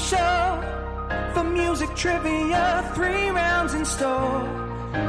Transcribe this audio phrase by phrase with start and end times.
[0.00, 2.90] show for music trivia.
[2.94, 4.40] Three rounds in store.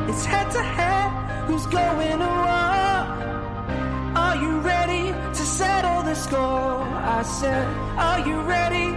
[0.09, 1.47] It's head to head.
[1.47, 2.91] Who's going to war?
[4.23, 6.37] Are you ready to settle the score?
[6.39, 7.67] I said,
[7.97, 8.91] Are you ready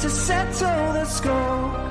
[0.00, 1.90] to settle the score?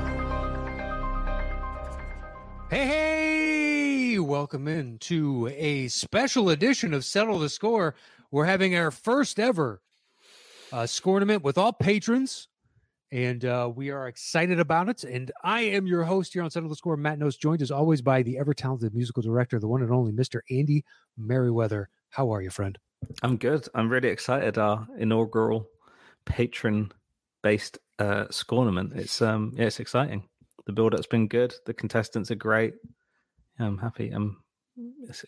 [2.70, 7.96] Hey, hey, welcome in to a special edition of Settle the Score.
[8.32, 9.82] We're having our first ever
[10.72, 10.86] uh,
[11.42, 12.48] with all patrons,
[13.12, 15.04] and uh, we are excited about it.
[15.04, 18.02] And I am your host here on Settle the Score, Matt Nose, joined as always
[18.02, 20.42] by the ever talented musical director, the one and only Mr.
[20.50, 20.86] Andy
[21.18, 21.90] Merriweather.
[22.10, 22.78] How are you, friend?
[23.24, 23.68] I'm good.
[23.74, 24.58] I'm really excited.
[24.58, 25.68] Our inaugural
[26.26, 26.92] patron
[27.42, 28.94] based uh, scornament.
[28.96, 30.28] It's um yeah, it's exciting.
[30.66, 31.54] The build up's been good.
[31.66, 32.76] The contestants are great.
[33.60, 34.12] Yeah, I'm happy.
[34.12, 34.38] I'm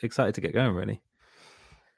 [0.03, 0.75] excited to get going.
[0.75, 1.01] Really.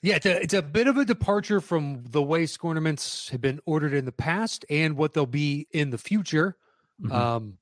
[0.04, 3.62] Yeah, it's a, it's a bit of a departure from the way scornaments have been
[3.66, 6.58] ordered in the past and what they'll be in the future.
[7.02, 7.12] Mhm.
[7.12, 7.58] Um,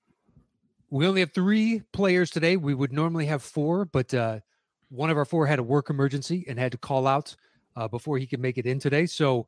[0.89, 2.57] we only have three players today.
[2.57, 4.39] We would normally have four, but uh,
[4.89, 7.35] one of our four had a work emergency and had to call out
[7.75, 9.05] uh, before he could make it in today.
[9.05, 9.47] So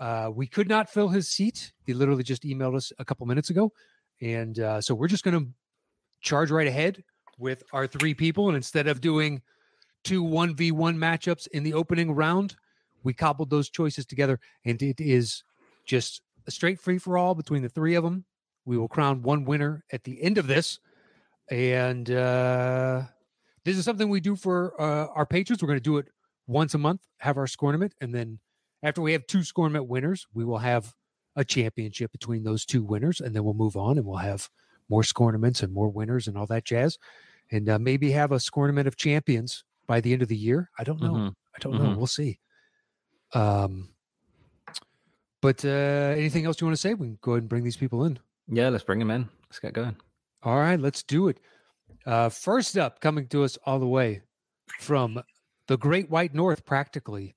[0.00, 1.72] uh, we could not fill his seat.
[1.86, 3.72] He literally just emailed us a couple minutes ago.
[4.20, 5.48] And uh, so we're just going to
[6.22, 7.04] charge right ahead
[7.38, 8.48] with our three people.
[8.48, 9.42] And instead of doing
[10.06, 12.54] two 1v1 matchups in the opening round,
[13.02, 14.38] we cobbled those choices together.
[14.64, 15.42] And it is
[15.84, 18.24] just a straight free for all between the three of them.
[18.64, 20.78] We will crown one winner at the end of this.
[21.50, 23.02] And uh,
[23.64, 25.60] this is something we do for uh, our patrons.
[25.60, 26.06] We're going to do it
[26.46, 27.94] once a month, have our scornament.
[28.00, 28.38] And then
[28.84, 30.94] after we have two scornament winners, we will have
[31.34, 33.20] a championship between those two winners.
[33.20, 34.48] And then we'll move on and we'll have
[34.88, 36.96] more scornaments and more winners and all that jazz.
[37.50, 40.70] And uh, maybe have a scornament of champions by the end of the year.
[40.78, 41.12] I don't know.
[41.14, 41.34] Mhm.
[41.54, 41.84] I don't know.
[41.90, 41.96] Mhm.
[41.96, 42.38] We'll see.
[43.34, 43.90] Um,
[45.40, 45.68] but uh,
[46.16, 46.94] anything else you want to say?
[46.94, 48.18] We can go ahead and bring these people in.
[48.48, 49.28] Yeah, let's bring them in.
[49.48, 49.96] Let's get going.
[50.42, 51.40] All right, let's do it.
[52.04, 54.22] Uh, first up, coming to us all the way
[54.78, 55.20] from
[55.66, 57.34] the Great White North, practically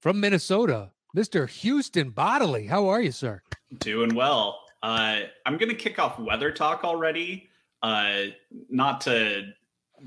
[0.00, 1.48] from Minnesota, Mr.
[1.48, 2.66] Houston Bodily.
[2.66, 3.42] How are you, sir?
[3.78, 4.60] Doing well.
[4.82, 7.48] Uh, I'm going to kick off weather talk already.
[7.82, 8.26] Uh,
[8.70, 9.52] not to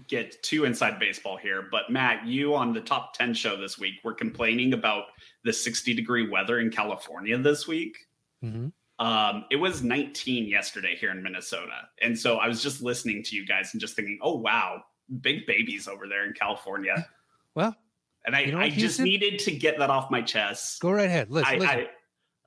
[0.08, 3.96] get too inside baseball here, but Matt, you on the top 10 show this week
[4.04, 5.06] were complaining about
[5.44, 7.98] the 60 degree weather in California this week.
[8.44, 8.68] Mm-hmm.
[9.06, 11.90] Um, it was 19 yesterday here in Minnesota.
[12.02, 14.84] And so I was just listening to you guys and just thinking, oh, wow,
[15.22, 17.08] big babies over there in California.
[17.54, 17.76] Well,
[18.26, 20.80] And I, You know I just needed to get that off my chest.
[20.80, 21.30] go right ahead.
[21.30, 21.70] Listen, I, listen.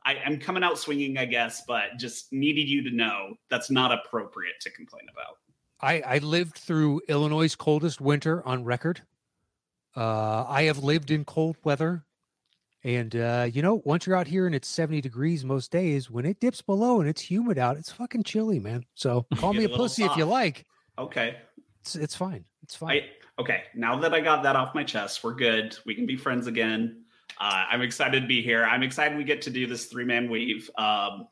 [0.07, 3.71] I, I, I'm coming out swinging, I guess, but just needed you to know that's
[3.71, 5.41] not appropriate to complain about.
[5.81, 9.03] I, I lived through Illinois' coldest winter on record.
[9.97, 12.05] Uh, I have lived in cold weather.
[12.83, 16.27] And, uh, you know, once you're out here and it's 70 degrees most days, when
[16.27, 18.85] it dips below and it's humid out, it's fucking chilly, man.
[18.95, 20.67] So call me a a pussy if you like.
[20.99, 21.37] Okay.
[21.81, 22.45] It's, it's fine.
[22.63, 22.91] It's fine.
[22.91, 23.65] I okay.
[23.75, 25.77] Now that I got that off my chest, we're good.
[25.87, 27.05] We can be friends again.
[27.39, 28.65] Uh, I'm excited to be here.
[28.65, 30.71] I'm excited we get to do this three man weave.
[30.77, 31.29] Um,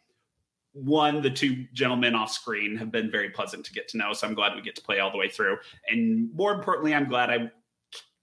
[0.72, 4.26] one, the two gentlemen off screen have been very pleasant to get to know, so
[4.26, 5.58] I'm glad we get to play all the way through.
[5.88, 7.50] And more importantly, I'm glad I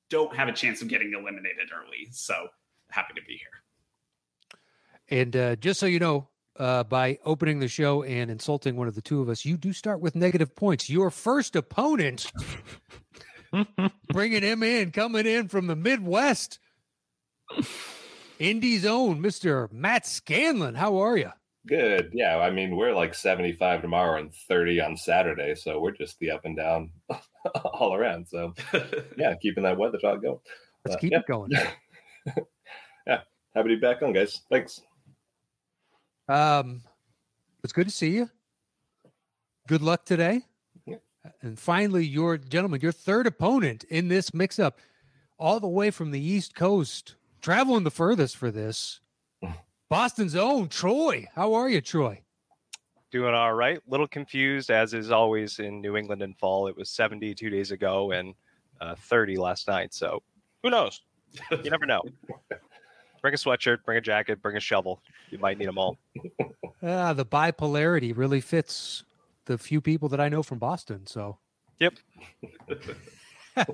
[0.10, 2.08] don't have a chance of getting eliminated early.
[2.12, 2.48] So
[2.90, 4.58] happy to be here.
[5.10, 6.28] And uh, just so you know,
[6.58, 9.72] uh, by opening the show and insulting one of the two of us, you do
[9.72, 10.90] start with negative points.
[10.90, 12.32] Your first opponent,
[14.12, 16.60] bringing him in, coming in from the Midwest,
[18.40, 19.72] Indy's own Mr.
[19.72, 20.76] Matt Scanlon.
[20.76, 21.32] How are you?
[21.70, 22.10] Good.
[22.14, 22.38] Yeah.
[22.40, 25.54] I mean, we're like 75 tomorrow and 30 on Saturday.
[25.56, 26.90] So we're just the up and down
[27.64, 28.28] all around.
[28.28, 28.54] So,
[29.18, 30.40] yeah, keeping that weather talk going.
[30.84, 31.20] Let's Uh, keep yeah.
[31.20, 31.52] it going.
[33.08, 33.22] yeah.
[33.54, 34.42] Happy to be back on, guys.
[34.50, 34.82] Thanks.
[36.28, 36.82] Um,
[37.64, 38.30] it's good to see you.
[39.68, 40.42] Good luck today.
[40.88, 40.96] Yeah.
[41.42, 44.80] And finally, your gentleman, your third opponent in this mix-up,
[45.38, 49.00] all the way from the East Coast, traveling the furthest for this.
[49.90, 51.28] Boston's own Troy.
[51.34, 52.22] How are you, Troy?
[53.12, 53.80] Doing all right.
[53.88, 56.68] Little confused, as is always in New England in fall.
[56.68, 58.36] It was 70 two days ago and
[58.80, 59.94] uh, 30 last night.
[59.96, 60.22] So
[60.62, 61.02] who knows?
[61.52, 62.04] You never know.
[63.22, 65.02] bring a sweatshirt, bring a jacket, bring a shovel.
[65.32, 65.98] You might need them all.
[66.82, 69.04] Ah, the bipolarity really fits
[69.44, 71.06] the few people that I know from Boston.
[71.06, 71.38] So,
[71.82, 71.96] Yep.
[73.58, 73.66] I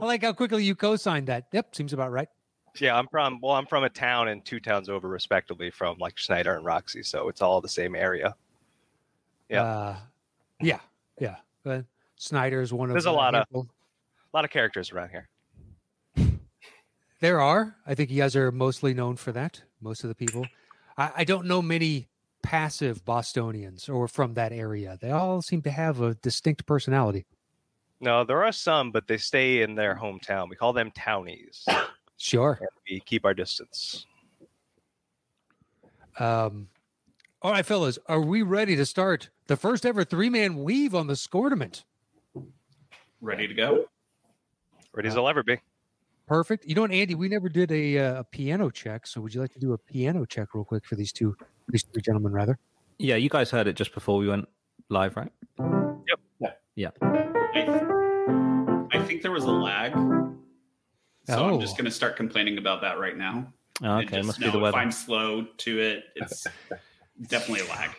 [0.00, 1.48] like how quickly you co-signed that.
[1.52, 2.28] Yep, seems about right.
[2.80, 6.18] Yeah, I'm from well, I'm from a town and two towns over, respectively, from like
[6.18, 7.02] Schneider and Roxy.
[7.02, 8.34] So it's all the same area.
[9.48, 9.62] Yeah.
[9.62, 9.96] Uh,
[10.60, 10.80] yeah,
[11.20, 11.36] yeah.
[11.64, 11.82] Uh,
[12.16, 12.94] Snyder is one of.
[12.94, 13.66] There's a the lot of- A
[14.36, 15.28] lot of characters around here.
[17.20, 17.74] There are.
[17.86, 19.62] I think you guys are mostly known for that.
[19.80, 20.46] Most of the people.
[20.98, 22.08] I, I don't know many
[22.42, 24.98] passive Bostonians or from that area.
[25.00, 27.24] They all seem to have a distinct personality.
[28.00, 30.50] No, there are some, but they stay in their hometown.
[30.50, 31.64] We call them townies.
[32.16, 32.58] Sure.
[32.60, 34.06] and we keep our distance.
[36.18, 36.68] Um,
[37.42, 41.06] all right, fellas, are we ready to start the first ever three man weave on
[41.06, 41.84] the Scortament?
[43.20, 43.86] Ready to go?
[44.94, 45.60] Ready as I'll ever be.
[46.26, 46.64] Perfect.
[46.66, 47.14] You know what, Andy?
[47.14, 49.78] We never did a, uh, a piano check, so would you like to do a
[49.78, 51.36] piano check real quick for these two,
[51.68, 52.58] these three gentlemen, rather?
[52.98, 54.48] Yeah, you guys heard it just before we went
[54.88, 55.30] live, right?
[55.58, 56.20] Yep.
[56.40, 56.50] Yeah.
[56.74, 56.90] Yeah.
[57.02, 59.92] I, I think there was a lag.
[61.26, 61.76] So I'm just Oh.
[61.78, 63.52] going to start complaining about that right now.
[63.82, 64.78] Oh, okay, just must be know the If weather.
[64.78, 66.46] I'm slow to it, it's
[67.28, 67.90] definitely a lag.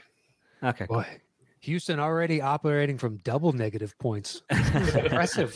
[0.64, 0.98] Okay, cool.
[0.98, 1.08] Boy,
[1.62, 4.42] Houston already operating from double negative points.
[4.50, 5.56] Impressive.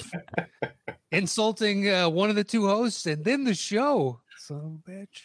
[1.11, 4.19] Insulting uh, one of the two hosts and then the show.
[4.37, 5.21] So, bitch.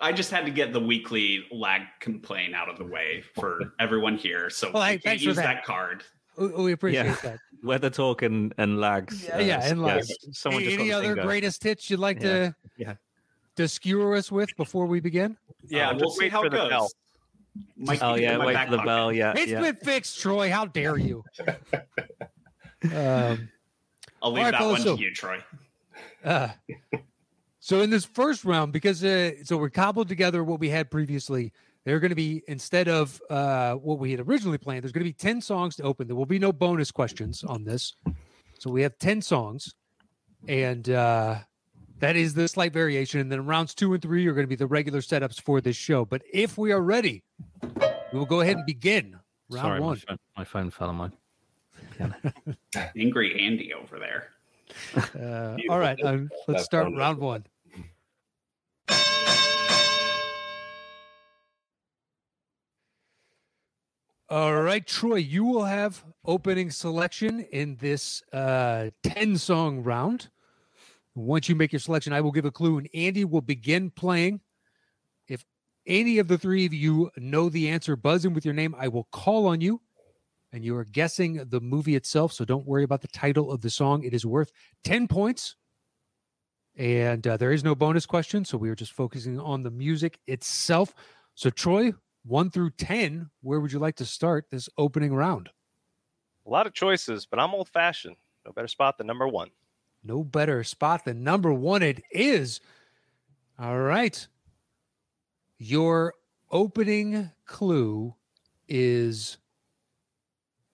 [0.00, 4.16] I just had to get the weekly lag complaint out of the way for everyone
[4.16, 4.48] here.
[4.50, 5.42] So Well, I hey, can't use that.
[5.42, 5.64] that.
[5.64, 6.04] card.
[6.38, 7.16] We, we appreciate Yeah.
[7.22, 7.38] that.
[7.64, 9.24] Weather talk and, and lags.
[9.24, 10.12] Yeah, yeah, and lags.
[10.32, 12.94] Someone just Any other greatest hits you'd like to Yeah.
[13.56, 15.36] to skewer us with before we begin?
[15.66, 16.68] Yeah, Uh, we'll see wait how for it the goes.
[16.70, 16.90] bell.
[17.76, 18.86] Might Oh yeah, wait for the pocket.
[18.86, 19.12] bell.
[19.12, 19.60] Yeah, It's yeah.
[19.60, 20.50] been fixed, Troy.
[20.52, 21.24] How dare you?
[22.94, 23.48] um,
[24.22, 25.38] I'll leave All right, that fellas, one so- to you, Troy.
[26.24, 26.48] Uh,
[27.60, 31.52] so in this first round, because uh, so we cobbled together what we had previously.
[31.88, 34.82] They're going to be instead of uh, what we had originally planned.
[34.82, 36.06] There's going to be ten songs to open.
[36.06, 37.94] There will be no bonus questions on this.
[38.58, 39.74] So we have ten songs,
[40.46, 41.36] and uh,
[42.00, 43.20] that is the slight variation.
[43.20, 45.76] And then rounds two and three are going to be the regular setups for this
[45.76, 46.04] show.
[46.04, 47.24] But if we are ready,
[48.12, 49.18] we will go ahead and begin
[49.48, 51.10] round Sorry, my phone, my phone fell on my.
[52.98, 54.28] Angry Andy over there.
[55.18, 56.18] Uh, all right, uh,
[56.48, 57.46] let's start round one.
[64.30, 70.28] All right, Troy, you will have opening selection in this uh, 10 song round.
[71.14, 74.40] Once you make your selection, I will give a clue, and Andy will begin playing.
[75.28, 75.46] If
[75.86, 78.74] any of the three of you know the answer, buzz in with your name.
[78.78, 79.80] I will call on you,
[80.52, 82.34] and you are guessing the movie itself.
[82.34, 84.02] So don't worry about the title of the song.
[84.04, 84.52] It is worth
[84.84, 85.56] 10 points.
[86.76, 88.44] And uh, there is no bonus question.
[88.44, 90.94] So we are just focusing on the music itself.
[91.34, 91.94] So, Troy,
[92.28, 95.48] one through 10, where would you like to start this opening round?
[96.46, 98.16] A lot of choices, but I'm old fashioned.
[98.44, 99.48] No better spot than number one.
[100.04, 101.82] No better spot than number one.
[101.82, 102.60] It is.
[103.58, 104.26] All right.
[105.58, 106.14] Your
[106.50, 108.14] opening clue
[108.68, 109.38] is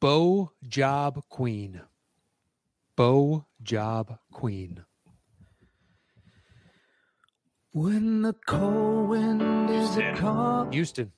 [0.01, 1.81] Bow Job Queen.
[2.97, 4.85] Bow Job Queen.
[7.73, 10.17] When the cold wind is a Houston.
[10.17, 10.71] call.
[10.71, 11.13] Houston.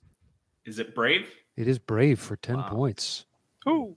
[0.66, 1.30] Is it Brave?
[1.56, 2.68] It is brave for 10 Wow.
[2.70, 3.24] points.
[3.68, 3.96] Ooh.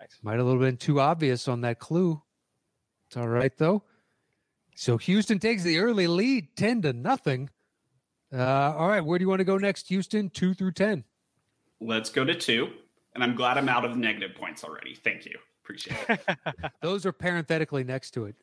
[0.00, 0.18] Nice.
[0.22, 2.20] Might have a little been too obvious on that clue.
[3.06, 3.84] It's all right though.
[4.74, 7.48] So Houston takes the early lead, ten to nothing.
[8.32, 10.28] Uh, all right, where do you want to go next, Houston?
[10.28, 11.04] Two through ten.
[11.80, 12.68] Let's go to two.
[13.14, 14.94] And I'm glad I'm out of negative points already.
[14.94, 15.38] Thank you.
[15.64, 16.20] Appreciate it.
[16.82, 18.34] Those are parenthetically next to it.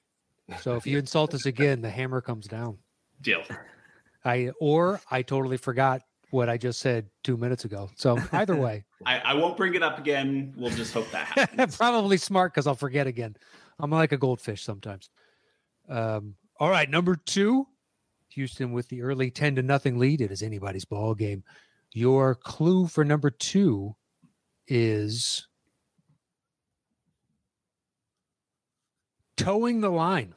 [0.61, 2.77] So if you insult us again, the hammer comes down.
[3.21, 3.43] Deal.
[4.25, 6.01] I or I totally forgot
[6.33, 7.89] what I just said two minutes ago.
[7.95, 10.53] So either way, I, I won't bring it up again.
[10.57, 11.77] We'll just hope that happens.
[11.77, 13.35] probably smart because I'll forget again.
[13.79, 15.09] I'm like a goldfish sometimes.
[15.87, 17.67] Um, all right, number two,
[18.29, 20.21] Houston with the early ten to nothing lead.
[20.21, 21.43] It is anybody's ball game.
[21.91, 23.95] Your clue for number two
[24.67, 25.47] is
[29.37, 30.33] towing the line.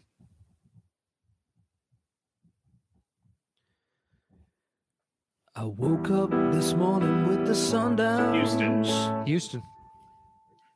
[5.58, 8.34] I woke up this morning with the sun down.
[8.34, 9.24] Houston.
[9.24, 9.62] Houston,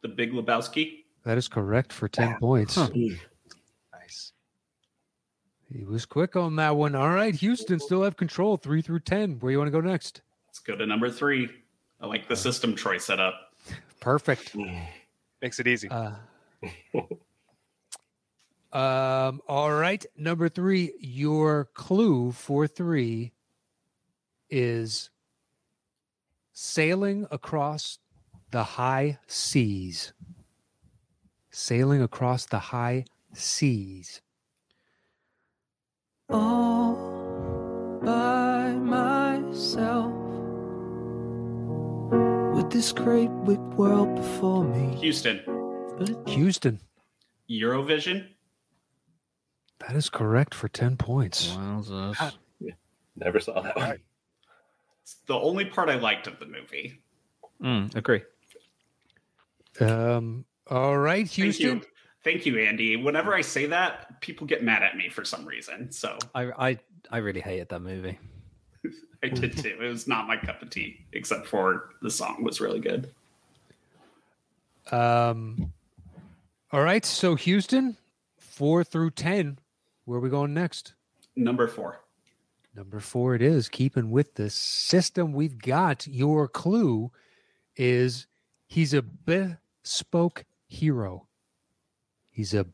[0.01, 1.05] The Big Lebowski.
[1.27, 2.79] that is correct for ten points.
[2.79, 4.33] Nice.
[5.71, 6.95] He was quick on that one.
[6.95, 9.39] All right, Houston still have control three through ten.
[9.41, 10.23] Where you want to go next?
[10.49, 11.51] Let's go to number three.
[12.01, 13.53] I like the system Troy set up.
[14.01, 14.57] Perfect.
[15.43, 15.91] Makes it easy.
[15.91, 16.13] Uh,
[18.73, 20.07] um, all right.
[20.17, 23.33] Number three, your clue for three
[24.51, 25.11] is
[26.53, 27.99] sailing across
[28.51, 30.13] the high seas.
[31.51, 34.21] Sailing across the high seas.
[36.31, 36.95] all
[38.03, 40.13] by myself
[42.55, 44.97] with this great big world before me.
[44.97, 45.41] Houston.
[46.29, 46.81] Houston.
[47.51, 48.29] Eurovision.
[49.81, 51.49] That is correct for 10 points.
[51.49, 52.35] Wowzers.
[53.17, 53.99] Never saw that one.
[55.11, 57.03] It's the only part I liked of the movie.
[57.61, 58.23] Mm, agree.
[59.81, 61.81] Um, all right, Houston.
[61.81, 61.89] Thank you.
[62.23, 62.97] Thank you, Andy.
[62.97, 65.91] Whenever I say that, people get mad at me for some reason.
[65.91, 66.79] So I I
[67.11, 68.21] I really hated that movie.
[69.25, 69.77] I did too.
[69.81, 73.13] It was not my cup of tea, except for the song was really good.
[74.93, 75.73] Um,
[76.71, 77.97] all right, so Houston,
[78.39, 79.59] four through ten.
[80.05, 80.95] Where are we going next?
[81.35, 82.01] Number four.
[82.75, 83.69] Number four, it is.
[83.69, 87.11] Keeping with the system we've got, your clue
[87.77, 88.27] is
[88.67, 91.27] he's a bespoke hero.
[92.31, 92.67] He's a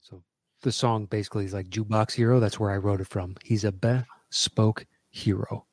[0.00, 0.22] so
[0.60, 2.38] the song basically is like jukebox hero.
[2.38, 3.36] That's where I wrote it from.
[3.42, 5.64] He's a bespoke hero.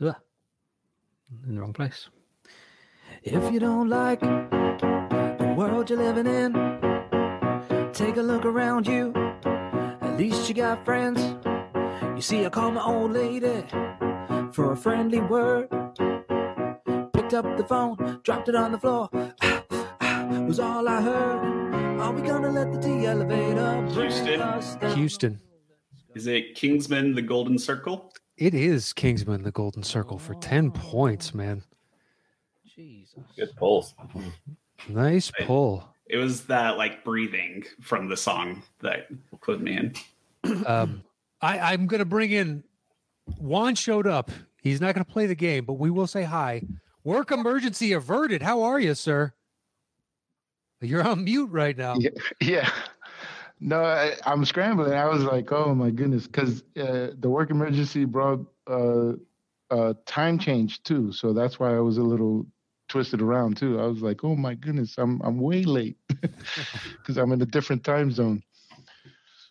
[0.00, 0.14] Ugh.
[1.48, 2.08] In the wrong place.
[3.22, 6.52] If you don't like the world you're living in,
[7.96, 9.10] take a look around you.
[10.02, 11.18] At least you got friends.
[12.14, 13.64] You see, I called my old lady
[14.52, 15.70] for a friendly word.
[17.14, 19.08] Picked up the phone, dropped it on the floor.
[19.40, 19.64] Ah,
[20.02, 21.98] ah, was all I heard.
[21.98, 24.40] Are we gonna let the T elevator bring Houston.
[24.42, 24.94] us down?
[24.94, 25.40] Houston.
[26.14, 28.12] Is it Kingsman: The Golden Circle?
[28.36, 31.62] It is Kingsman the Golden Circle for 10 points, man.
[32.66, 33.24] Jesus.
[33.34, 33.94] Good pulls.
[34.90, 35.88] Nice pull.
[36.08, 39.08] It was that like breathing from the song that
[39.40, 39.94] clued me in.
[40.64, 41.02] Um,
[41.40, 42.62] I, I'm going to bring in
[43.38, 44.30] Juan showed up.
[44.62, 46.62] He's not going to play the game, but we will say hi.
[47.04, 48.42] Work emergency averted.
[48.42, 49.32] How are you, sir?
[50.80, 51.96] You're on mute right now.
[51.98, 52.10] Yeah,
[52.40, 52.70] yeah.
[53.60, 54.92] No, I, I'm scrambling.
[54.92, 59.12] I was like, oh my goodness, because uh, the work emergency brought uh,
[59.70, 62.46] uh, time change too, so that's why I was a little
[62.88, 63.80] twisted around too.
[63.80, 67.84] I was like, oh my goodness, I'm I'm way late because I'm in a different
[67.84, 68.42] time zone.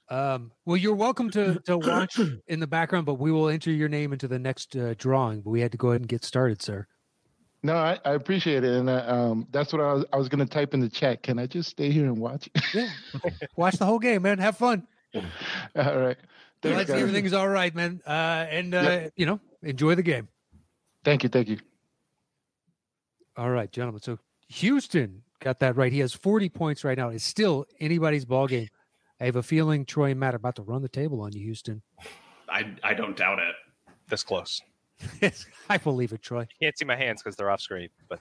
[0.09, 3.89] Um, well, you're welcome to to watch in the background, but we will enter your
[3.89, 5.41] name into the next uh, drawing.
[5.41, 6.87] But we had to go ahead and get started, sir.
[7.63, 10.45] No, I, I appreciate it, and uh, um, that's what I was I was gonna
[10.45, 11.23] type in the chat.
[11.23, 12.47] Can I just stay here and watch?
[12.73, 12.89] Yeah,
[13.55, 14.37] watch the whole game, man.
[14.37, 14.85] Have fun.
[15.15, 15.21] All
[15.75, 16.17] right.
[16.61, 18.01] Thanks, Let's everything's all right, man.
[18.05, 20.27] Uh, and uh, you know, enjoy the game.
[21.03, 21.57] Thank you, thank you.
[23.37, 24.01] All right, gentlemen.
[24.01, 25.91] So Houston got that right.
[25.91, 27.09] He has 40 points right now.
[27.09, 28.69] It's still anybody's ball game.
[29.19, 31.41] I have a feeling Troy and Matt are about to run the table on you,
[31.41, 31.81] Houston.
[32.49, 33.55] I I don't doubt it.
[34.09, 34.61] This close.
[35.69, 36.41] I believe it, Troy.
[36.41, 37.89] You can't see my hands because they're off screen.
[38.09, 38.19] But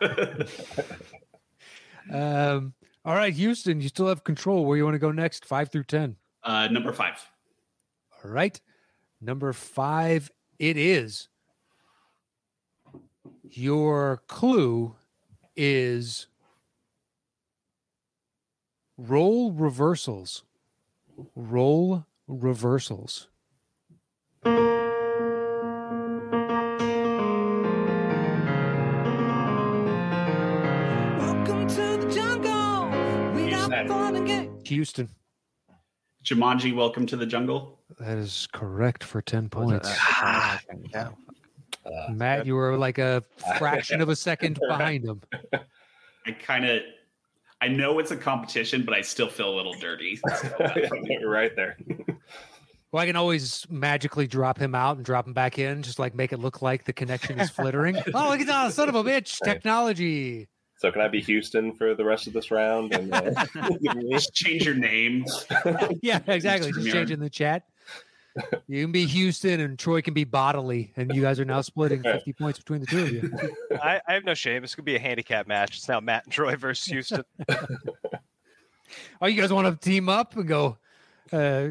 [2.12, 4.64] Um, all right, Houston, you still have control.
[4.64, 5.44] Where you want to go next?
[5.44, 6.16] Five through ten.
[6.42, 7.14] Uh, number five.
[8.24, 8.60] All right.
[9.20, 11.28] Number five, it is.
[13.52, 14.96] Your clue
[15.54, 16.26] is
[18.96, 20.42] roll reversals.
[21.34, 23.28] Roll reversals.
[31.18, 32.88] Welcome to the jungle.
[33.34, 33.88] We got Houston.
[33.88, 34.68] fun and games.
[34.68, 35.08] Houston.
[36.24, 37.78] Jumanji: Welcome to the Jungle.
[38.00, 39.88] That is correct for 10 Was it points.
[39.98, 40.60] Ah.
[40.92, 41.10] Yeah.
[41.86, 43.22] Uh, Matt, you were like a
[43.58, 45.20] fraction of a second behind him.
[46.26, 46.82] I kind of,
[47.60, 50.20] I know it's a competition, but I still feel a little dirty.
[51.04, 51.76] You're right there.
[52.92, 56.14] Well, I can always magically drop him out and drop him back in, just like
[56.14, 57.96] make it look like the connection is flittering.
[58.14, 59.38] oh, look at that, son of a bitch!
[59.44, 60.48] Technology.
[60.78, 62.92] So can I be Houston for the rest of this round?
[62.92, 63.32] And uh,
[64.10, 65.24] Just change your name.
[66.02, 66.70] Yeah, exactly.
[66.70, 67.64] Just change in the chat.
[68.68, 72.02] You can be Houston and Troy can be bodily, and you guys are now splitting
[72.04, 73.32] 50 points between the two of you.
[73.82, 74.62] I, I have no shame.
[74.62, 75.76] This could be a handicap match.
[75.78, 77.22] It's now Matt and Troy versus Houston.
[79.20, 80.78] Oh, you guys want to team up and go?
[81.32, 81.70] Uh,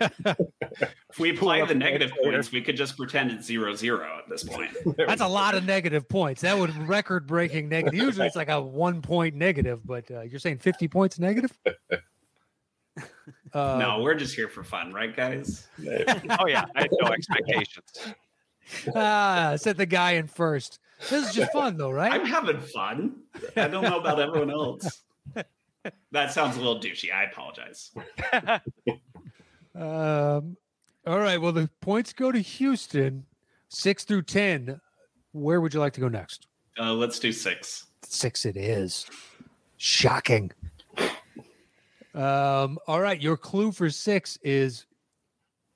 [0.00, 4.42] If we apply the negative points, we could just pretend it's zero zero at this
[4.42, 4.70] point.
[4.96, 6.40] that's a lot of negative points.
[6.40, 7.94] That would record breaking negative.
[8.00, 11.56] Usually it's like a one point negative, but uh, you're saying 50 points negative?
[13.52, 15.68] Uh, no, we're just here for fun, right, guys?
[15.80, 18.14] oh yeah, I had no expectations.
[18.94, 20.78] Ah, set the guy in first.
[21.08, 22.12] This is just fun, though, right?
[22.12, 23.16] I'm having fun.
[23.56, 25.02] I don't know about everyone else.
[26.12, 27.10] That sounds a little douchey.
[27.10, 27.90] I apologize.
[29.74, 30.56] Um,
[31.06, 31.40] all right.
[31.40, 33.24] Well, the points go to Houston,
[33.68, 34.80] six through ten.
[35.32, 36.48] Where would you like to go next?
[36.78, 37.86] Uh, let's do six.
[38.02, 38.44] Six.
[38.44, 39.06] It is.
[39.76, 40.50] Shocking.
[42.20, 42.78] Um.
[42.86, 43.20] All right.
[43.20, 44.86] Your clue for six is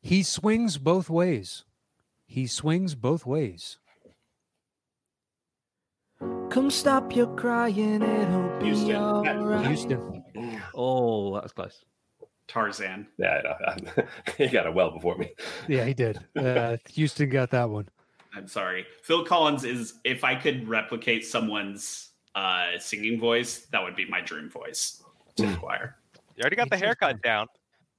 [0.03, 1.65] he swings both ways.
[2.27, 3.79] He swings both ways.
[6.51, 8.97] Come stop your crying, it'll be Houston.
[8.97, 9.67] alright.
[9.67, 10.25] Houston.
[10.75, 11.85] Oh, that was close.
[12.47, 13.07] Tarzan.
[13.19, 14.05] Yeah, I know.
[14.39, 15.31] he got it well before me.
[15.67, 16.19] Yeah, he did.
[16.37, 17.89] Uh, Houston got that one.
[18.35, 18.87] I'm sorry.
[19.03, 24.21] Phil Collins is if I could replicate someone's uh singing voice, that would be my
[24.21, 25.03] dream voice
[25.37, 25.97] to acquire.
[26.37, 27.47] You already got the haircut down.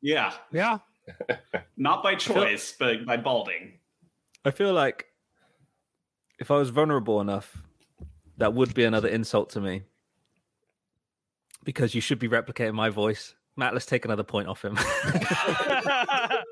[0.01, 0.33] Yeah.
[0.51, 0.79] Yeah.
[1.77, 3.79] Not by choice, but by balding.
[4.43, 5.05] I feel like
[6.39, 7.63] if I was vulnerable enough,
[8.37, 9.83] that would be another insult to me.
[11.63, 13.33] Because you should be replicating my voice.
[13.57, 14.75] Matt, let's take another point off him.
[14.77, 16.43] I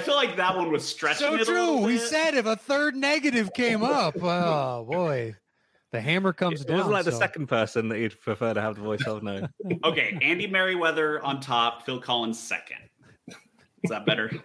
[0.00, 1.54] feel like that one was stretching So it a true.
[1.54, 5.36] little We said if a third negative came up, oh boy,
[5.92, 6.78] the hammer comes it down.
[6.78, 9.22] wasn't like the second person that you'd prefer to have the voice of.
[9.22, 9.46] No.
[9.84, 12.78] Okay, Andy Merriweather on top, Phil Collins second.
[13.28, 14.28] Is that better?
[14.28, 14.38] Do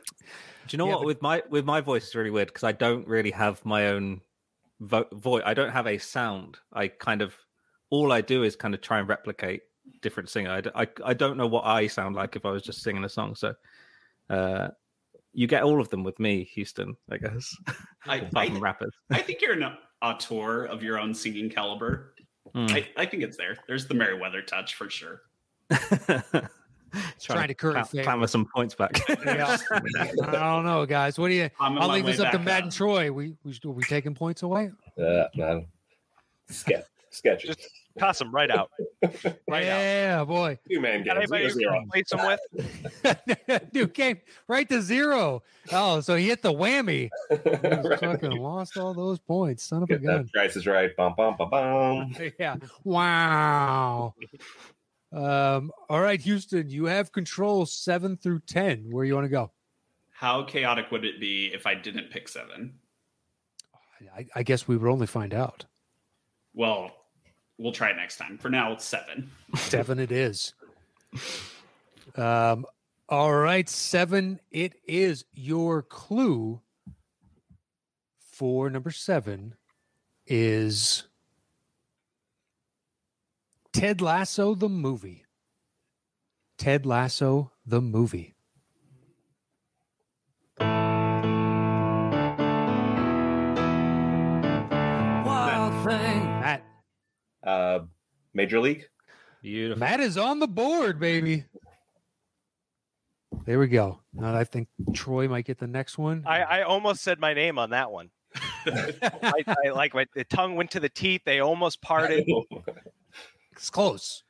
[0.69, 0.99] you know Yeah, what?
[1.01, 3.87] but- With my with my voice, it's really weird because I don't really have my
[3.87, 4.21] own
[4.81, 5.43] vo- voice.
[5.45, 6.57] I don't have a sound.
[6.73, 7.33] I kind of
[7.89, 9.61] all I do is kind of try and replicate
[10.01, 10.51] different singer.
[10.51, 13.05] I, d- I, I don't know what I sound like if I was just singing
[13.05, 13.33] a song.
[13.35, 13.53] So
[14.29, 14.67] uh,
[15.31, 16.97] you get all of them with me, Houston.
[17.09, 17.55] I guess
[18.05, 18.93] I, apart from I, rappers.
[19.09, 19.63] I think you're an
[20.01, 22.13] auteur of your own singing caliber.
[22.55, 22.71] Mm.
[22.71, 23.57] I, I think it's there.
[23.67, 25.21] There's the Merriweather touch for sure.
[27.21, 28.03] trying to curry clam- favor.
[28.03, 29.01] clamor some points back.
[29.09, 29.57] Yeah.
[29.71, 31.19] I don't know, guys.
[31.19, 31.49] What do you?
[31.59, 32.63] I'm on I'll leave this up to back Matt up.
[32.63, 33.11] and Troy.
[33.11, 34.71] We we are we taking points away?
[34.97, 35.67] Uh, man.
[36.49, 37.47] Sketch, sketchy.
[37.47, 38.71] Just toss him right out.
[39.49, 39.79] Right out.
[39.79, 40.57] yeah, boy.
[40.69, 41.31] Two man Got games.
[41.31, 41.73] anybody zero, you zero.
[41.73, 42.11] can replace
[43.03, 43.71] him with?
[43.73, 45.43] Dude came right to zero.
[45.71, 47.09] Oh, so he hit the whammy.
[47.29, 47.99] Right.
[47.99, 49.63] fucking lost all those points.
[49.63, 50.27] Son of a Get gun.
[50.33, 50.95] price is right.
[50.95, 52.15] Bum, bum, bum, bum.
[52.39, 52.55] yeah.
[52.83, 54.13] Wow.
[55.13, 58.87] Um, all right, Houston, you have control seven through ten.
[58.89, 59.51] Where you want to go?
[60.11, 62.73] How chaotic would it be if I didn't pick seven?
[64.15, 65.65] I, I guess we would only find out.
[66.53, 66.91] Well,
[67.57, 68.37] we'll try it next time.
[68.37, 69.31] For now, it's seven.
[69.55, 70.53] Seven it is.
[72.15, 72.65] Um,
[73.09, 75.25] all right, seven it is.
[75.33, 76.61] Your clue
[78.19, 79.55] for number seven
[80.25, 81.03] is
[83.73, 85.23] Ted Lasso the movie.
[86.57, 88.36] Ted Lasso the movie.
[97.47, 97.79] Uh,
[98.33, 98.87] Major League.
[99.41, 99.79] Beautiful.
[99.79, 101.45] Matt is on the board, baby.
[103.45, 103.99] There we go.
[104.13, 106.23] Now I think Troy might get the next one.
[106.25, 108.09] I, I almost said my name on that one.
[108.65, 111.21] I, I like my the tongue went to the teeth.
[111.25, 112.27] They almost parted.
[113.53, 114.23] It's close.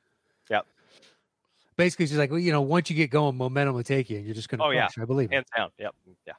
[0.49, 0.65] Yep.
[1.75, 4.25] Basically, she's like, well, you know, once you get going, momentum will take you, and
[4.25, 4.87] you're just going to Oh, yeah.
[4.97, 5.31] I believe.
[5.31, 5.69] Hands down.
[5.77, 5.95] Yep.
[6.25, 6.33] Yeah.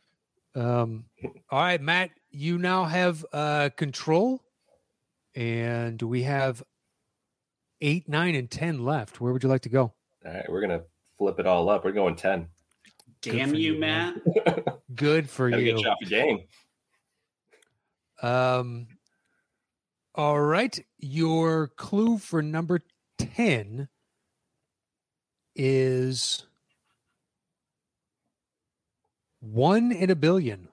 [0.54, 1.04] Um,
[1.50, 4.42] all right, Matt, you now have uh, control,
[5.38, 6.64] and we have
[7.80, 9.20] eight, nine, and ten left.
[9.20, 9.92] Where would you like to go?
[10.26, 10.82] All right, we're gonna
[11.16, 11.84] flip it all up.
[11.84, 12.48] We're going ten.
[13.22, 14.16] Damn you, you, Matt.
[14.26, 14.64] man.
[14.96, 15.74] Good for Gotta you.
[15.76, 16.40] get choppy game.
[18.20, 18.88] Um,
[20.16, 22.80] all right, your clue for number
[23.16, 23.88] ten
[25.54, 26.44] is
[29.38, 30.66] one in a billion.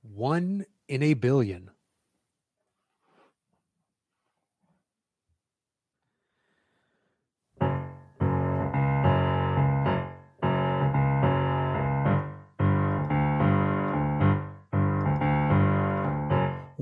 [0.00, 1.70] One in a billion.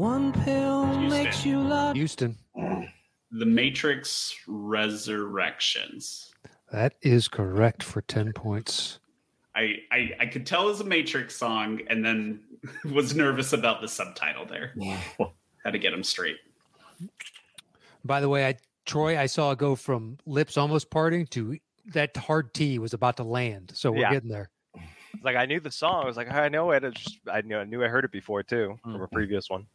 [0.05, 1.09] One pill Houston.
[1.09, 1.97] makes you love.
[1.97, 2.37] Houston.
[2.55, 6.31] The Matrix Resurrections.
[6.71, 8.99] That is correct for 10 points.
[9.57, 12.41] I, I I could tell it was a Matrix song, and then
[12.93, 14.75] was nervous about the subtitle there.
[15.65, 16.37] Had to get them straight.
[18.05, 21.57] By the way, I Troy, I saw it go from lips almost parting to
[21.95, 23.73] that hard T was about to land.
[23.75, 24.13] So we're Yeah.
[24.13, 24.51] getting there.
[25.15, 26.03] It's like I knew the song.
[26.03, 26.85] I was like, I know it.
[26.85, 29.15] It's just, I knew I knew I heard it before too from a mm-hmm.
[29.15, 29.67] previous one.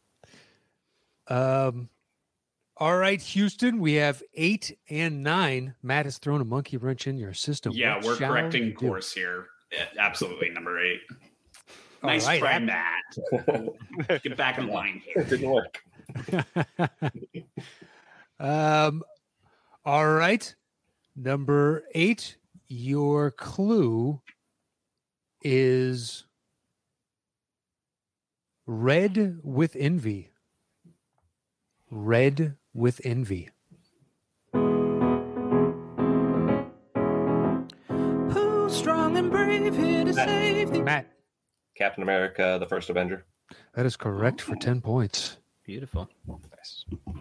[1.30, 1.88] Um,
[2.76, 5.74] all right, Houston, we have eight and nine.
[5.82, 7.72] Matt has thrown a monkey wrench in your system.
[7.72, 9.46] Yeah, What we're correcting we course here.
[9.72, 11.00] Yeah, absolutely, number eight.
[12.02, 14.22] All Nice right, try, Ab- Matt.
[14.22, 15.22] Get back in line here.
[15.22, 15.82] It didn't work.
[18.40, 19.02] um,
[19.84, 20.54] all right,
[21.14, 22.36] number eight.
[22.66, 24.20] Your clue
[25.42, 26.24] is
[28.66, 30.29] red with envy.
[31.90, 33.50] Red with envy.
[38.32, 40.28] Who's strong and brave here to Matt.
[40.28, 41.12] save the Matt,
[41.76, 43.24] Captain America, the first Avenger.
[43.74, 45.36] that is correct for 10 points.
[45.64, 46.08] Beautiful.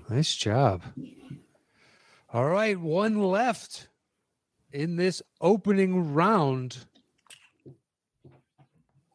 [0.10, 0.84] Nice job.
[2.32, 3.88] All right, one left.
[4.72, 6.86] in this opening round,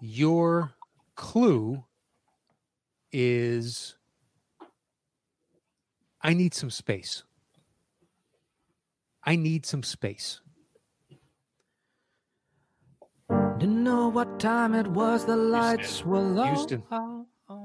[0.01, 0.73] your
[1.15, 1.85] clue
[3.13, 3.95] is
[6.25, 7.23] I need some space.
[9.23, 10.41] I need some space.
[13.59, 16.47] Didn't know what time it was, the lights were low.
[16.47, 16.83] Houston.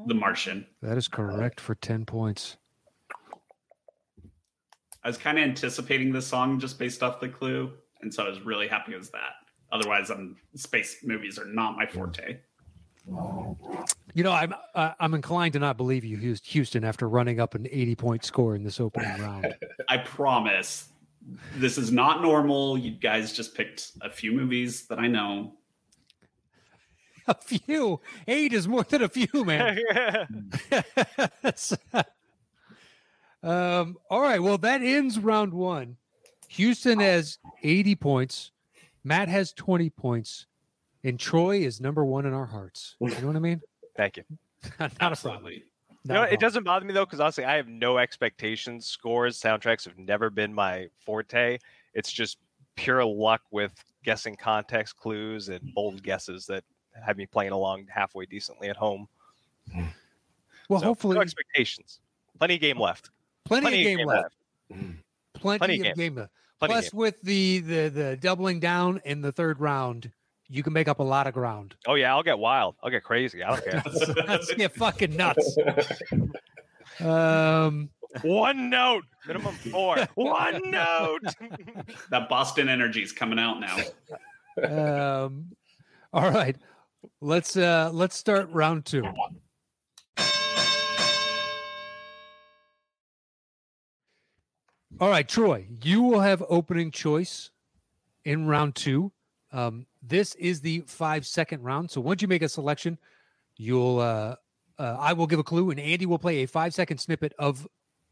[0.08, 0.68] The Martian.
[0.82, 2.58] That is correct for 10 points.
[5.04, 8.30] I was kind of anticipating this song just based off the clue, and so I
[8.30, 9.36] was really happy with that.
[9.72, 12.40] Otherwise, um, space movies are not my forte.
[14.14, 17.56] You know, I'm uh, I'm inclined to not believe you, Hous- Houston, after running up
[17.56, 19.56] an 80 point score in this opening round.
[19.90, 20.90] I promise,
[21.56, 22.78] this is not normal.
[22.78, 25.54] You guys just picked a few movies that I know.
[27.28, 29.80] a few, eight is more than a few, man.
[33.44, 34.42] um, all right.
[34.42, 35.98] Well, that ends round one.
[36.50, 38.52] Houston has 80 points.
[39.04, 40.48] Matt has 20 points.
[41.04, 42.96] And Troy is number one in our hearts.
[43.00, 43.62] You know what I mean?
[43.98, 44.24] Thank you.
[44.80, 45.12] Not a problem.
[45.12, 45.64] Absolutely.
[46.06, 48.86] You know, it doesn't bother me though, because honestly, I have no expectations.
[48.86, 51.58] Scores, soundtracks have never been my forte.
[51.94, 52.38] It's just
[52.76, 56.64] pure luck with guessing context clues and bold guesses that
[57.06, 59.08] have me playing along halfway decently at home.
[60.70, 62.00] Well, So, hopefully, no expectations.
[62.38, 63.10] Plenty of game left.
[63.46, 64.36] plenty, plenty of of game game left.
[65.34, 65.96] Plenty, Plenty of of game.
[65.96, 66.32] game left.
[66.60, 70.12] Plenty of Plus, with the, the the doubling down in the third round,
[70.50, 71.76] you can make up a lot of ground.
[71.88, 72.76] Oh yeah, I'll get wild.
[72.84, 73.44] I'll get crazy.
[73.44, 73.84] I don't care.
[74.28, 75.58] Let's get fucking nuts.
[77.00, 77.92] Um,
[78.24, 80.06] One note, minimum four.
[80.16, 81.22] One note.
[82.10, 83.78] That Boston energy is coming out now.
[85.26, 85.56] um,
[86.12, 86.58] all right,
[87.22, 89.04] let's uh let's start round two.
[95.00, 97.52] All right, Troy, you will have opening choice
[98.26, 99.12] in round two.
[99.52, 101.90] Um, this is the five second round.
[101.90, 102.98] So once you make a selection,
[103.58, 104.36] you'll uh,
[104.80, 107.68] uh, I will give a clue, and Andy will play a five second snippet of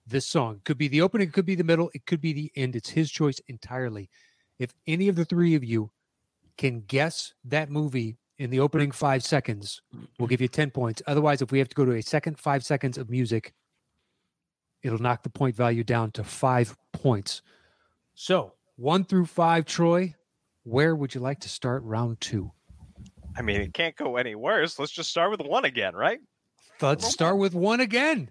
[0.06, 0.62] this song.
[0.66, 2.76] Could be the opening, could be the middle, it could be the end.
[2.76, 4.10] It's his choice entirely.
[4.60, 5.92] If any of the three of you
[6.58, 9.82] can guess that movie in the opening five seconds,
[10.20, 11.02] we'll give you 10 points.
[11.08, 13.54] Otherwise, if we have to go to a second five seconds of music,
[14.84, 17.42] it'll knock the point value down to five points.
[18.16, 20.16] So, one through five, Troy,
[20.68, 22.52] where would you like to start round two?
[23.38, 24.78] I mean, it can't go any worse.
[24.78, 26.20] Let's just start with one again, right?
[26.82, 28.30] Let's start with one again.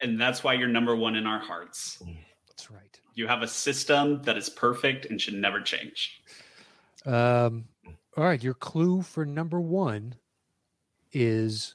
[0.00, 2.02] And that's why you're number one in our hearts.
[2.48, 2.98] That's right.
[3.14, 6.22] You have a system that is perfect and should never change.
[7.04, 7.66] Um,
[8.16, 10.14] all right, your clue for number one
[11.12, 11.74] is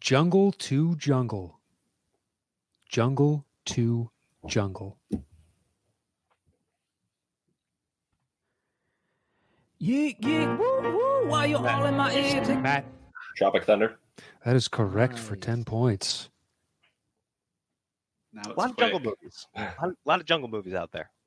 [0.00, 1.60] jungle to jungle.
[2.88, 4.10] Jungle to
[4.46, 4.96] jungle.
[9.80, 12.42] Yeet, yeet, woo, woo, while you're all in my ear.
[12.44, 12.86] Take Matt,
[13.36, 13.98] Tropic Thunder.
[14.44, 15.44] that is correct for Nice.
[15.44, 16.30] 10 points.
[18.32, 19.14] Now A it's lot of jungle quick.
[19.22, 19.46] movies.
[19.54, 21.10] A lot, a lot of jungle movies out there.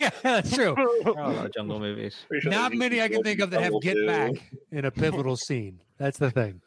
[0.00, 0.74] yeah, that's true.
[0.76, 2.16] There are a lot of jungle movies.
[2.28, 4.06] Pretty sure Not there's many I can think of that have Jungle Get too.
[4.06, 4.32] Back
[4.72, 5.80] in a pivotal scene.
[5.98, 6.60] That's the thing.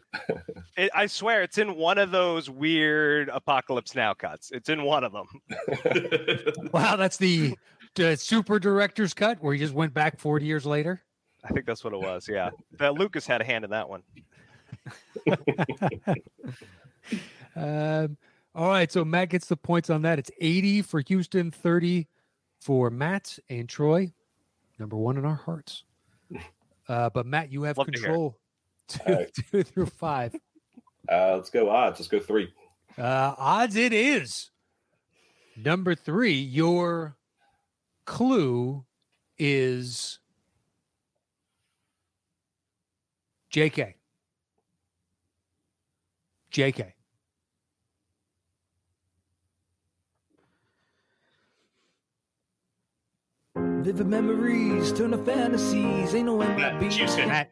[0.77, 4.51] It, I swear, it's in one of those weird Apocalypse Now cuts.
[4.51, 5.27] It's in one of them.
[6.73, 7.57] Wow, that's the,
[7.95, 11.01] the super director's cut where he just went back 40 years later.
[11.43, 12.27] I think that's what it was.
[12.27, 14.03] Yeah, that Lucas had a hand in that one.
[17.58, 18.17] Um,
[18.53, 20.19] all right, so Matt gets the points on that.
[20.19, 22.05] It's 80 for Houston, 30
[22.60, 24.12] for Matt and Troy.
[24.77, 25.84] Number one in our hearts.
[26.88, 28.05] Uh, but Matt, you have Love to hear it.
[28.05, 28.38] control
[28.88, 29.31] two, All right.
[29.51, 30.36] two through five.
[31.12, 31.99] Uh, let's go odds.
[31.99, 32.53] Let's go three.
[32.95, 34.51] Uh, odds it is.
[35.58, 37.15] Number three, your
[38.05, 38.85] clue
[39.37, 40.19] is
[43.51, 43.93] JK.
[46.51, 46.91] JK.
[53.55, 56.13] Vivid memories turn to fantasies.
[56.15, 56.89] Ain't no end Matt, to be.
[56.93, 57.27] Houston.
[57.29, 57.51] Matt,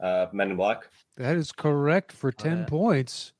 [0.00, 0.88] Uh, Men in Black.
[1.16, 2.64] that is correct for 10 yeah.
[2.64, 3.32] points.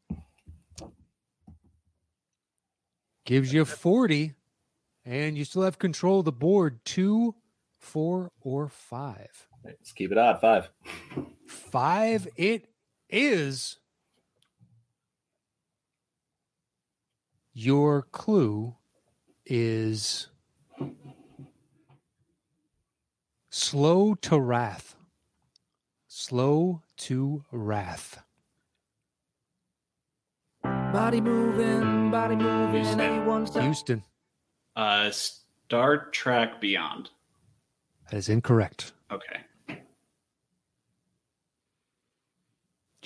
[3.24, 4.34] Gives you 40,
[5.04, 7.34] and you still have control of the board two,
[7.78, 9.48] four, or five.
[9.64, 10.40] Let's keep it odd.
[10.40, 10.68] Five.
[11.46, 12.68] Five, it
[13.08, 13.78] is.
[17.52, 18.74] Your clue
[19.46, 20.28] is
[23.50, 24.96] slow to wrath.
[26.08, 28.22] Slow to wrath.
[30.62, 32.82] Body moving, body moving.
[32.82, 33.00] Houston.
[33.00, 33.62] Everyone stop.
[33.62, 34.02] Houston.
[34.76, 37.10] Uh, Star Trek Beyond.
[38.10, 38.92] That is incorrect.
[39.10, 39.40] Okay.
[39.68, 39.76] Do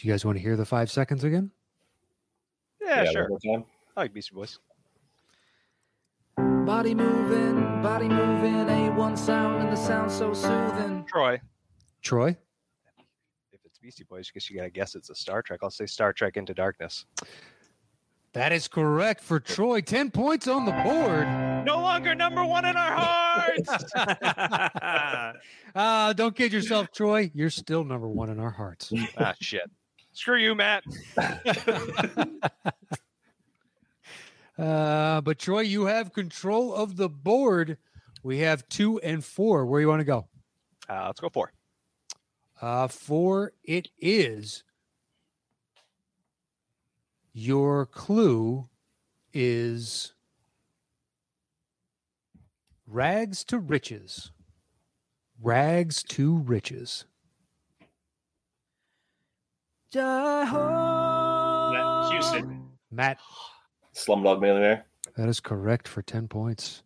[0.06, 1.50] you guys want to hear the five seconds again?
[2.80, 3.28] Yeah, Yeah, sure.
[3.28, 3.64] one more time.
[3.96, 4.58] I like Beastie Boys.
[6.36, 11.04] Body moving, body moving, A1 sound, and the sound so soothing.
[11.08, 11.40] Troy.
[12.02, 12.36] Troy?
[13.52, 15.60] If it's Beastie Boys, I guess you gotta guess it's a Star Trek.
[15.62, 17.04] I'll say Star Trek Into Darkness.
[18.38, 19.80] That is correct for Troy.
[19.80, 21.26] 10 points on the board.
[21.66, 23.68] No longer number one in our hearts.
[25.74, 27.32] Ah, don't kid yourself, Troy.
[27.34, 28.92] You're still number one in our hearts.
[29.18, 29.68] ah, shit.
[30.12, 30.84] Screw you, Matt.
[34.56, 37.78] Uh, but Troy, you have control of the board.
[38.24, 39.64] We have two and four.
[39.64, 40.26] Where you want to go?
[40.88, 41.52] Uh, let's go four.
[42.60, 44.64] Uh, four it is.
[47.40, 48.68] Your clue
[49.32, 50.12] is
[52.84, 54.32] rags to riches.
[55.40, 57.04] Rags to riches.
[59.94, 60.48] Matt
[62.10, 62.70] Houston.
[62.90, 63.18] Matt,
[63.94, 64.86] Slumdog Millionaire.
[65.16, 66.82] that is correct for 10 points.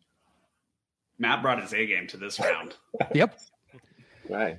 [1.18, 2.76] Matt brought his A game to this round.
[3.14, 3.40] Yep.
[4.28, 4.58] Right.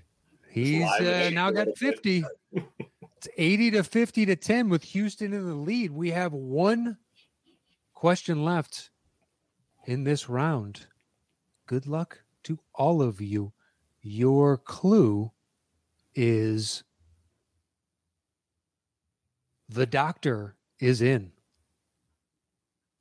[0.50, 2.24] He's uh, now got 50.
[3.24, 5.92] It's 80 to 50 to 10 with Houston in the lead.
[5.92, 6.98] We have one
[7.94, 8.90] question left
[9.86, 10.88] in this round.
[11.66, 13.54] Good luck to all of you.
[14.02, 15.32] Your clue
[16.14, 16.84] is
[19.70, 21.32] the doctor is in.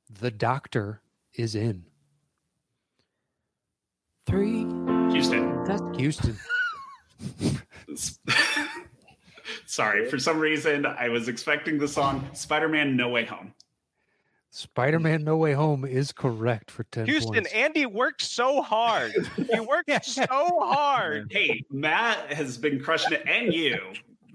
[0.09, 1.01] The doctor
[1.33, 1.83] is in.
[4.25, 4.65] Three.
[5.11, 5.65] Houston.
[5.65, 6.39] That's Houston.
[9.73, 13.55] Sorry, for some reason I was expecting the song Spider-Man No Way Home.
[14.51, 17.51] Spider Man No Way Home is correct for 10 Houston, points.
[17.53, 19.13] Andy worked so hard.
[19.35, 21.31] He worked so hard.
[21.31, 23.79] Hey, Matt has been crushing it, and you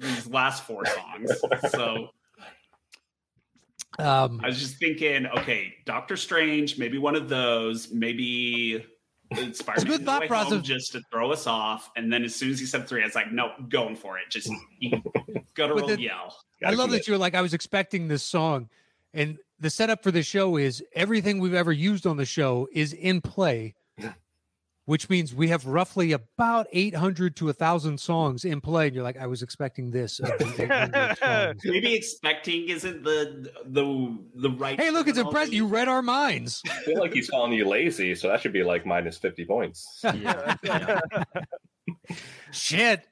[0.00, 1.30] these last four songs.
[1.70, 2.08] So
[4.00, 8.84] Um, I was just thinking, okay, Doctor Strange, maybe one of those, maybe
[9.52, 10.52] Spider-Man good thought process.
[10.54, 11.90] Home just to throw us off.
[11.96, 14.24] And then as soon as he said three, I was like, no, going for it.
[14.30, 15.02] Just you
[15.54, 16.36] guttural then- yell.
[16.60, 17.02] I Gotta love commit.
[17.02, 18.68] that you're like, I was expecting this song.
[19.14, 22.92] And the setup for the show is everything we've ever used on the show is
[22.92, 23.74] in play,
[24.88, 28.86] which means we have roughly about 800 to 1,000 songs in play.
[28.86, 30.18] And you're like, I was expecting this.
[30.18, 31.60] of the 800 songs.
[31.62, 34.80] Maybe expecting isn't the the the right.
[34.80, 35.52] hey, look, it's impressive.
[35.52, 36.62] You read our minds.
[36.70, 40.02] I feel like he's calling you lazy, so that should be like minus 50 points.
[42.50, 43.06] Shit.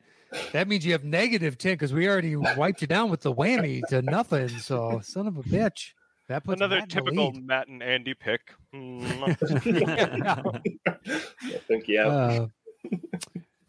[0.53, 3.83] That means you have negative 10 because we already wiped you down with the whammy
[3.91, 4.49] to nothing.
[4.49, 5.91] So, son of a bitch.
[6.29, 7.33] That puts Another Matt typical.
[7.33, 8.53] Matt and Andy pick.
[8.75, 10.63] Mm.
[10.87, 12.07] I think, yeah.
[12.07, 12.47] Uh,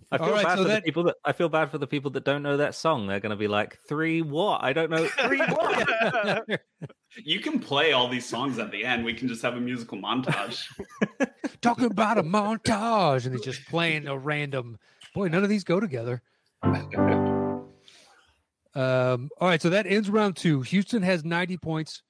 [0.10, 1.78] I feel All right, bad so for that- the people that I feel bad for
[1.78, 3.08] the people that don't know that song.
[3.08, 4.64] They're going to be like, three what?
[4.64, 5.06] I don't know.
[5.06, 6.48] Three what?
[7.24, 9.04] You can play all these songs at the end.
[9.04, 10.64] We can just have a musical montage.
[11.62, 14.78] talking about a montage and he's just playing a random
[15.16, 16.22] boy none of these go together
[18.76, 22.04] um all right so that ends round two houston has 90 points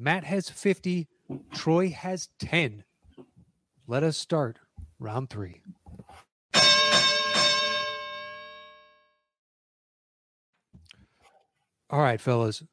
[0.00, 1.06] matt has 50
[1.52, 2.82] troy has 10
[3.86, 4.58] let us start
[4.98, 5.60] round three
[11.90, 12.64] all right fellas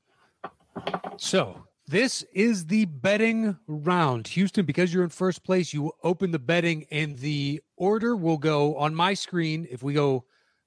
[1.17, 4.27] so this is the betting round.
[4.27, 8.75] Houston, because you're in first place, you open the betting, and the order will go
[8.75, 9.65] on my screen.
[9.71, 10.25] If we go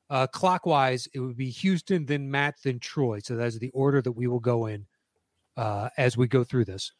[0.08, 3.18] uh, clockwise, it would be Houston, then Matt, then Troy.
[3.18, 4.86] So that's the order that we will go in
[5.60, 6.90] uh, as we go through this.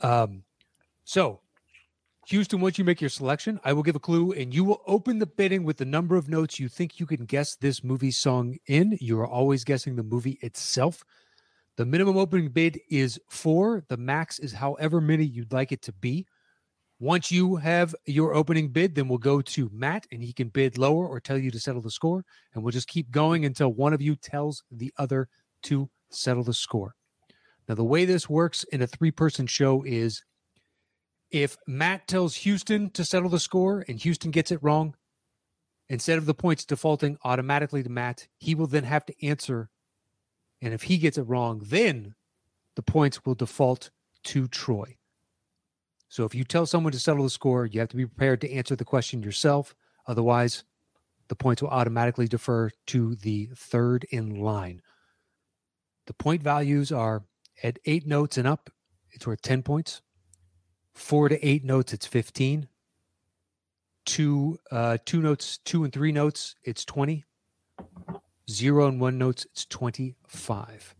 [0.00, 0.42] Um,
[1.04, 1.40] so,
[2.28, 5.18] Houston, once you make your selection, I will give a clue, and you will open
[5.18, 8.56] the bidding with the number of notes you think you can guess this movie song
[8.68, 8.96] in.
[9.02, 11.04] You are always guessing the movie itself.
[11.76, 13.84] The minimum opening bid is four.
[13.88, 16.26] The max is however many you'd like it to be.
[17.00, 20.78] Once you have your opening bid, then we'll go to Matt and he can bid
[20.78, 22.24] lower or tell you to settle the score.
[22.54, 25.28] And we'll just keep going until one of you tells the other
[25.64, 26.94] to settle the score.
[27.68, 30.22] Now, the way this works in a three person show is
[31.30, 34.94] if Matt tells Houston to settle the score and Houston gets it wrong,
[35.88, 39.70] instead of the points defaulting automatically to Matt, he will then have to answer
[40.64, 42.14] and if he gets it wrong, then
[42.74, 43.90] the points will default
[44.24, 44.96] to Troy.
[46.08, 48.50] So if you tell someone to settle the score, you have to be prepared to
[48.50, 49.74] answer the question yourself.
[50.06, 50.64] Otherwise,
[51.28, 54.80] the points will automatically defer to the third in line.
[56.06, 57.24] The point values are
[57.62, 58.70] at eight notes and up,
[59.10, 60.02] it's worth 10 points.
[60.92, 62.68] Four to eight notes, it's 15.
[64.04, 67.24] two uh two notes, two and three notes, it's 20.
[68.50, 70.94] Zero and one notes, it's 25.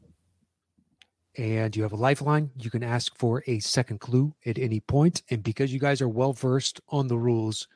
[1.36, 2.50] And you have a lifeline.
[2.56, 5.22] You can ask for a second clue at any point.
[5.30, 7.66] And because you guys are well versed on the rules,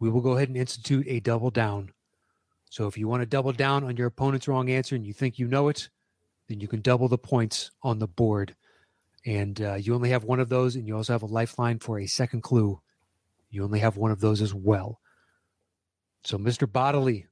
[0.00, 1.92] we will go ahead and institute a double down.
[2.70, 5.38] So if you want to double down on your opponent's wrong answer and you think
[5.38, 5.90] you know it,
[6.48, 8.54] then you can double the points on the board.
[9.24, 11.98] And uh, you only have one of those, and you also have a lifeline for
[11.98, 12.80] a second clue.
[13.50, 15.00] You only have one of those as well.
[16.24, 16.70] So, Mr.
[16.70, 17.26] Bodily,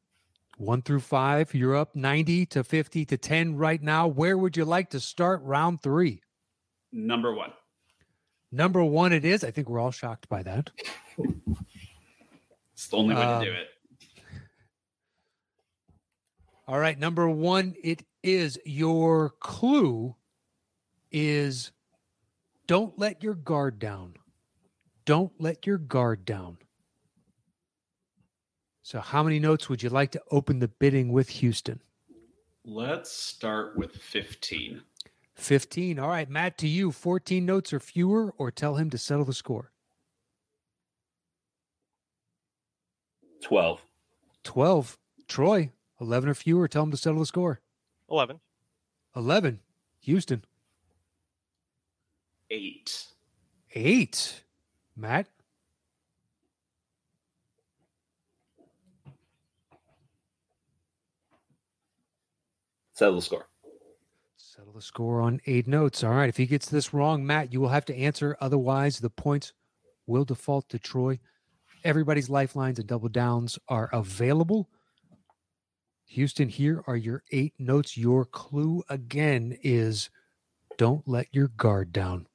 [0.56, 4.06] one through five, you're up 90 to 50 to 10 right now.
[4.06, 6.22] Where would you like to start round three?
[6.92, 7.50] Number one.
[8.52, 9.42] Number one, it is.
[9.44, 10.70] I think we're all shocked by that.
[12.74, 13.68] It's the only way Um, to do it.
[16.66, 20.14] All right, number one, it is your clue
[21.11, 21.72] is
[22.66, 24.14] don't let your guard down.
[25.04, 26.59] Don't let your guard down.
[28.83, 31.80] So, how many notes would you like to open the bidding with Houston?
[32.64, 34.83] Let's start with 15.
[35.35, 35.98] 15.
[35.98, 39.33] All right, Matt, to you, 14 notes or fewer, or tell him to settle the
[39.33, 39.72] score.
[43.42, 43.80] 12.
[44.44, 44.98] 12.
[45.28, 47.61] Troy, 11 or fewer, tell him to settle the score.
[48.10, 48.40] 11.
[49.16, 49.60] 11.
[50.00, 50.44] Houston,
[52.50, 53.06] Eight.
[53.72, 54.42] 8.
[54.96, 55.28] Matt,
[62.92, 63.46] Settle the score.
[64.36, 66.04] Settle the score on eight notes.
[66.04, 66.28] All right.
[66.28, 68.36] If he gets this wrong, Matt, you will have to answer.
[68.42, 69.54] Otherwise, the points
[70.06, 71.18] will default to Troy.
[71.82, 74.68] Everybody's lifelines and double downs are available.
[76.10, 77.96] Houston, here are your eight notes.
[77.96, 80.10] Your clue again is
[80.76, 82.26] don't let your guard down.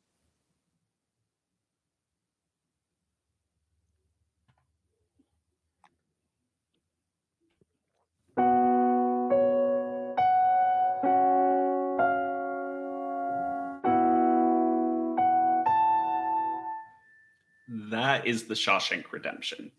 [17.67, 19.69] That is the Shawshank Redemption.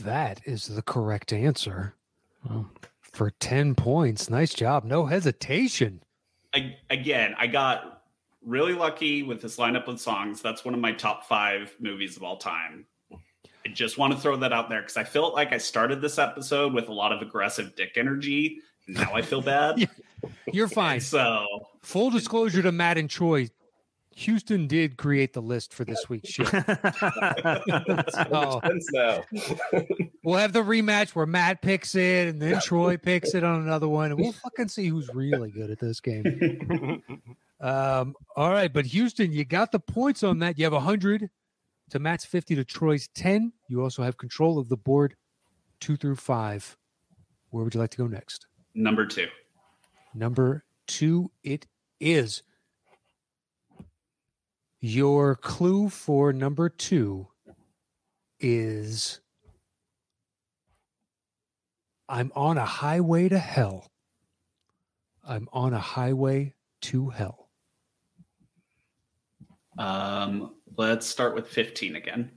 [0.00, 1.94] That is the correct answer
[3.12, 4.30] for 10 points.
[4.30, 4.84] Nice job.
[4.84, 6.02] No hesitation.
[6.54, 8.02] I, again, I got
[8.44, 10.42] really lucky with this lineup of songs.
[10.42, 12.86] That's one of my top five movies of all time.
[13.64, 16.18] I just want to throw that out there because I felt like I started this
[16.18, 18.58] episode with a lot of aggressive dick energy.
[18.88, 19.88] Now I feel bad.
[20.52, 21.00] You're fine.
[21.00, 21.46] So
[21.82, 23.48] Full disclosure to Matt and Troy,
[24.14, 26.44] Houston did create the list for this week's show.
[28.32, 28.60] Oh.
[28.92, 29.24] Now.
[30.24, 33.88] We'll have the rematch where Matt picks it and then Troy picks it on another
[33.88, 37.02] one, and we'll fucking see who's really good at this game.
[37.60, 40.58] Um, all right, but Houston, you got the points on that.
[40.58, 41.28] You have 100
[41.90, 43.52] to Matt's 50 to Troy's 10.
[43.68, 45.16] You also have control of the board
[45.80, 46.76] two through five.
[47.50, 48.46] Where would you like to go next?
[48.74, 49.26] number two.
[50.14, 51.66] Number two, it
[52.00, 52.42] is.
[54.84, 57.28] Your clue for number two
[58.40, 59.20] is
[62.08, 63.92] I'm on a highway to hell.
[65.24, 67.48] I'm on a highway to hell.
[69.78, 72.32] Um, let's start with 15 again.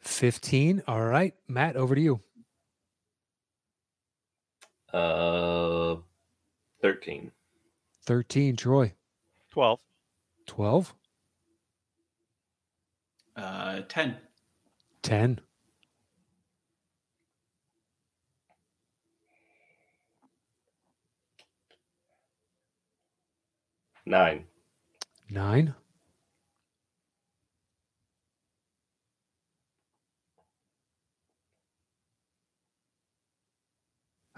[0.00, 0.82] 15.
[0.88, 1.34] All right.
[1.46, 2.20] Matt, over to you.
[4.94, 5.96] Uh,
[6.80, 7.30] 13.
[8.06, 8.56] 13.
[8.56, 8.94] Troy.
[9.50, 9.78] 12.
[10.46, 10.94] 12.
[13.36, 14.16] Uh, 10.
[15.02, 15.40] 10.
[24.06, 24.44] Nine.
[25.28, 25.74] 9.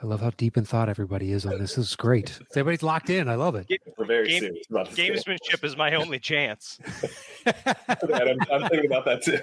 [0.00, 1.74] I love how deep in thought everybody is on this.
[1.74, 2.38] This is great.
[2.52, 3.28] Everybody's locked in.
[3.28, 3.66] I love it.
[3.96, 6.78] We're very Game- serious about Gamesmanship is my only chance.
[7.46, 9.40] I'm, I'm thinking about that too.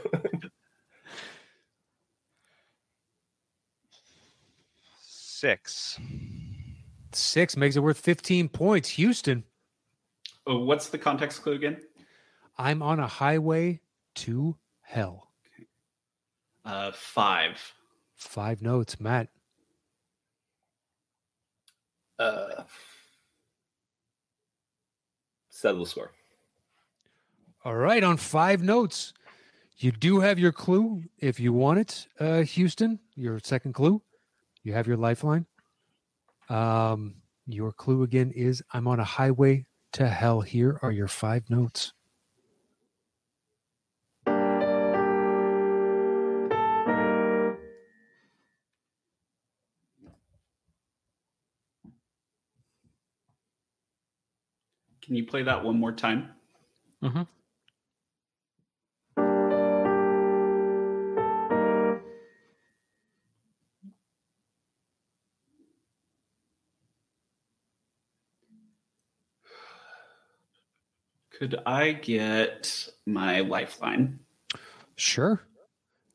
[5.02, 6.00] Six.
[7.14, 8.90] Six makes it worth 15 points.
[8.90, 9.44] Houston,
[10.48, 11.82] Oh, what's the context clue again?
[12.58, 13.82] I'm on a highway
[14.16, 15.32] to hell.
[16.64, 17.60] Uh, five.
[18.16, 19.00] Five notes.
[19.00, 19.30] Matt,
[22.18, 22.64] Uh,
[25.50, 26.12] settle the score.
[27.64, 29.14] All right, on five notes.
[29.78, 34.02] You do have your clue if you want it, uh, Houston, your second clue.
[34.64, 35.46] You have your lifeline.
[36.48, 37.16] Um,
[37.48, 40.42] your clue again is I'm on a highway to hell.
[40.42, 41.94] Here are your five notes.
[55.06, 56.32] Can you play that one more time?
[57.04, 57.22] Mm-hmm.
[71.30, 74.20] Could I get my lifeline?
[74.96, 75.42] Sure.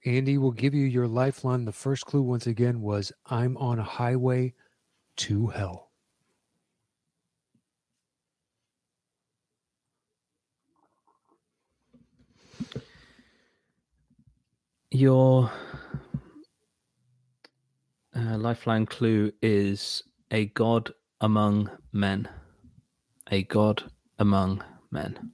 [0.04, 1.64] Andy will give you your lifeline.
[1.64, 4.54] The first clue, once again, was I'm on a highway
[5.18, 5.89] to hell.
[14.92, 15.52] Your
[18.16, 22.28] uh, lifeline clue is a god among men.
[23.30, 23.84] A god
[24.18, 25.30] among men.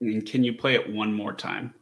[0.00, 1.74] Can you play it one more time?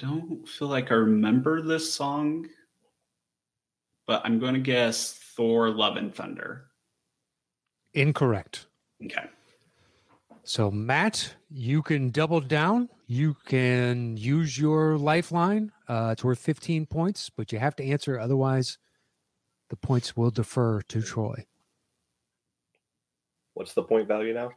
[0.00, 2.48] Don't feel like I remember this song,
[4.06, 6.66] but I'm going to guess Thor Love and Thunder.
[7.92, 8.66] Incorrect.
[9.04, 9.26] Okay.
[10.42, 12.88] So, Matt, you can double down.
[13.06, 15.70] You can use your lifeline.
[15.86, 18.18] Uh, it's worth 15 points, but you have to answer.
[18.18, 18.78] Otherwise,
[19.68, 21.44] the points will defer to Troy.
[23.54, 24.52] What's the point value now?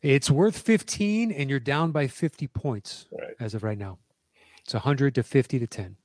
[0.00, 3.34] It's worth 15, and you're down by 50 points Right.
[3.38, 3.98] as of right now.
[4.64, 5.96] It's 100 to 50 to 10.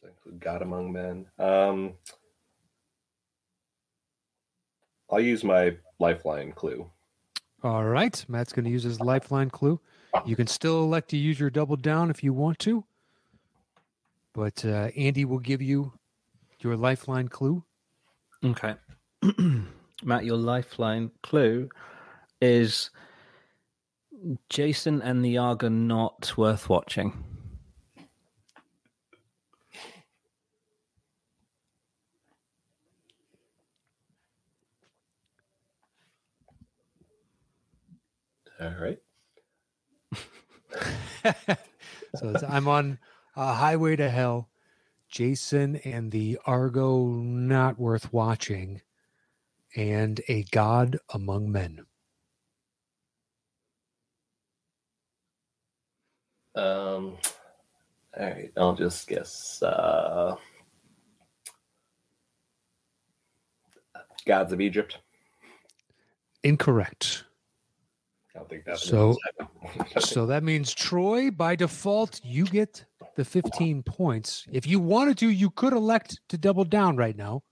[0.00, 1.26] So include God among men.
[1.38, 1.94] Um,
[5.10, 6.90] I'll use my lifeline clue.
[7.62, 8.24] All right.
[8.28, 9.80] Matt's going to use his lifeline clue.
[10.26, 12.84] You can still elect to use your double down if you want to,
[14.34, 15.92] but uh, Andy will give you
[16.60, 17.64] your lifeline clue.
[18.44, 18.74] Okay.
[20.04, 21.68] Matt, your lifeline clue
[22.40, 22.90] is
[24.48, 27.24] Jason and the Arg are not worth watching.
[38.60, 38.98] All right.
[42.14, 42.98] so it's, I'm on
[43.36, 44.48] a highway to hell.
[45.08, 48.80] Jason and the Argo not worth watching,
[49.76, 51.84] and a god among men.
[56.54, 57.16] Um,
[58.18, 58.52] all right.
[58.56, 59.62] I'll just guess.
[59.62, 60.36] Uh,
[64.26, 64.98] Gods of Egypt.
[66.44, 67.24] Incorrect.
[68.34, 69.16] I don't think that's So-
[69.98, 72.84] So that means Troy, by default, you get
[73.16, 74.46] the 15 points.
[74.52, 77.42] If you wanted to, you could elect to double down right now.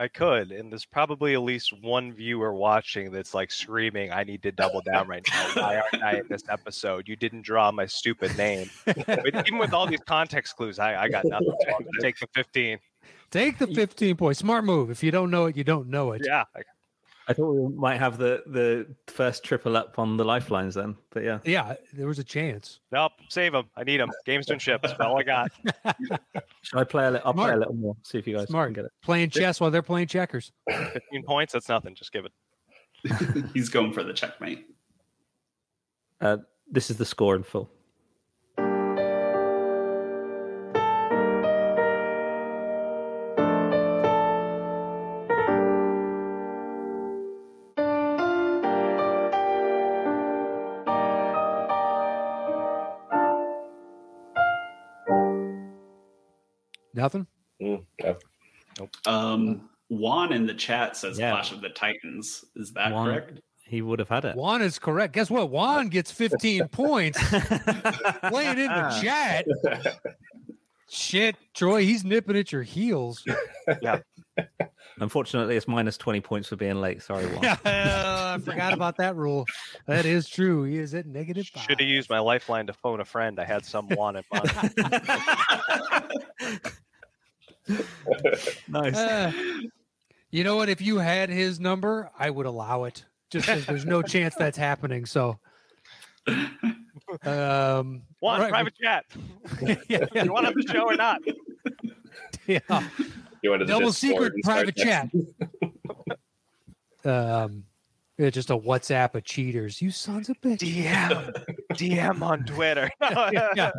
[0.00, 4.42] I could, and there's probably at least one viewer watching that's like screaming, "I need
[4.44, 5.50] to double down right now.
[5.52, 7.06] Why aren't I in this episode?
[7.06, 11.08] You didn't draw my stupid name." But even with all these context clues, I, I
[11.10, 11.54] got nothing.
[11.66, 12.78] So I'm take the 15.
[13.30, 14.40] Take the 15 points.
[14.40, 14.90] Smart move.
[14.90, 16.22] If you don't know it, you don't know it.
[16.24, 16.44] Yeah,
[17.28, 20.96] I- I thought we might have the, the first triple up on the lifelines then,
[21.10, 21.38] but yeah.
[21.44, 22.80] Yeah, there was a chance.
[22.90, 23.66] nope, save them.
[23.76, 24.10] I need them.
[24.26, 24.88] Games and ships.
[24.88, 25.52] That's all I got.
[26.62, 27.26] Shall I play a little?
[27.28, 27.96] I'll play a little more.
[28.02, 28.68] See if you guys Smart.
[28.68, 28.92] can get it.
[29.02, 30.50] Playing chess while they're playing checkers.
[30.68, 31.52] 15 points.
[31.52, 31.94] That's nothing.
[31.94, 32.32] Just give it.
[33.54, 34.66] He's going for the checkmate.
[36.20, 36.38] Uh,
[36.70, 37.70] this is the score in full.
[57.00, 57.26] Nothing?
[57.62, 58.14] Mm, yeah.
[59.06, 61.32] Um, Juan in the chat says Yeah.
[61.32, 62.44] Clash of the Titans.
[62.56, 63.40] Is that Juan- correct?
[63.64, 64.34] He would have had it.
[64.36, 65.12] Juan is correct.
[65.14, 65.50] Guess what?
[65.50, 67.18] Juan gets 15 points.
[67.28, 69.46] Play it in the chat.
[70.88, 73.24] Shit, Troy, he's nipping at your heels.
[73.80, 74.00] Yeah.
[74.98, 77.00] Unfortunately, it's minus 20 points for being late.
[77.00, 77.44] Sorry, Juan.
[77.64, 79.46] I forgot about that rule.
[79.86, 80.64] That is true.
[80.64, 81.62] He is at negative five.
[81.62, 83.38] Should have used my lifeline to phone a friend.
[83.38, 84.74] I had someone in mind.
[88.68, 88.96] nice.
[88.96, 89.32] Uh,
[90.30, 90.68] you know what?
[90.68, 93.04] If you had his number, I would allow it.
[93.30, 95.06] Just 'cause there's no chance that's happening.
[95.06, 95.38] So,
[96.26, 99.04] um, One all right, private chat.
[99.88, 101.20] yeah, You want on the show or not?
[102.46, 102.60] yeah.
[103.42, 105.08] You want to double secret private chat.
[107.04, 107.64] Um,
[108.20, 109.80] Yeah, just a WhatsApp of cheaters.
[109.80, 110.58] You sons of bitch.
[110.58, 111.32] DM,
[111.72, 112.90] DM on Twitter.
[113.00, 113.70] Yeah.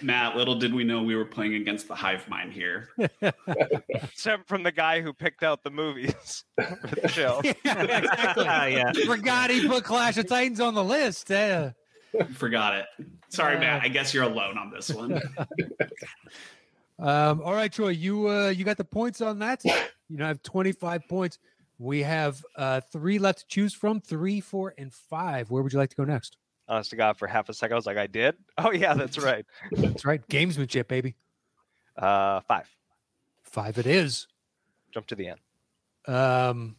[0.00, 2.88] Matt, little did we know we were playing against the hive mind here.
[3.90, 7.42] Except from the guy who picked out the movies for the show.
[7.44, 8.46] yeah, exactly.
[8.48, 8.90] Ah, yeah.
[9.04, 11.28] Forgot he put Clash of Titans on the list.
[11.28, 11.72] Yeah.
[12.36, 12.86] Forgot it.
[13.28, 13.82] Sorry, Uh, Matt.
[13.82, 15.20] I guess you're alone on this one.
[16.98, 19.62] Um, all right, Troy, you uh, you got the points on that.
[19.64, 21.38] You know, I have 25 points.
[21.80, 25.50] We have uh, three left to choose from three, four, and five.
[25.50, 26.36] Where would you like to go next?
[26.68, 28.36] Honest to God, for half a second, I was like, I did?
[28.58, 29.46] Oh, yeah, that's right.
[29.72, 30.20] That's right.
[30.28, 31.14] Gamesmanship, baby.
[31.96, 32.68] Uh, five.
[33.44, 34.26] Five it is.
[34.92, 35.40] Jump to the end.
[36.06, 36.76] Um,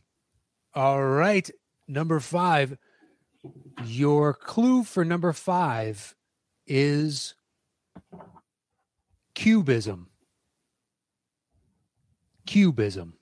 [0.76, 1.50] all right.
[1.88, 2.78] Number five.
[3.84, 6.16] Your clue for number five
[6.68, 7.34] is
[9.34, 10.06] cubism.
[12.46, 13.14] Cubism.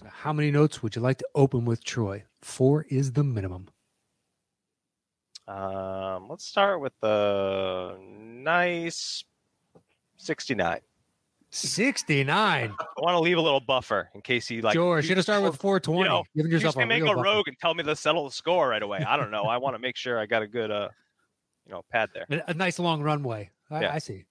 [0.00, 2.24] So how many notes would you like to open with, Troy?
[2.42, 3.68] Four is the minimum.
[5.46, 9.24] Um, let's start with the nice
[10.16, 10.80] 69.
[11.50, 12.74] 69.
[12.80, 14.72] I want to leave a little buffer in case he like.
[14.72, 14.96] sure.
[14.96, 16.00] you- Should have started with 420.
[16.02, 17.24] You know, giving you yourself just a make real a buffer.
[17.24, 18.98] rogue and tell me to settle the score right away.
[19.06, 19.44] I don't know.
[19.44, 20.88] I want to make sure I got a good, uh,
[21.66, 22.26] you know, pad there.
[22.30, 23.50] A, a nice long runway.
[23.70, 23.94] I, Yeah.
[23.94, 24.24] I see.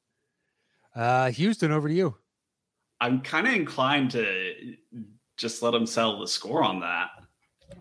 [0.95, 2.15] Uh, Houston, over to you.
[3.01, 4.75] I'm kind of inclined to
[5.37, 7.09] just let him settle the score on that.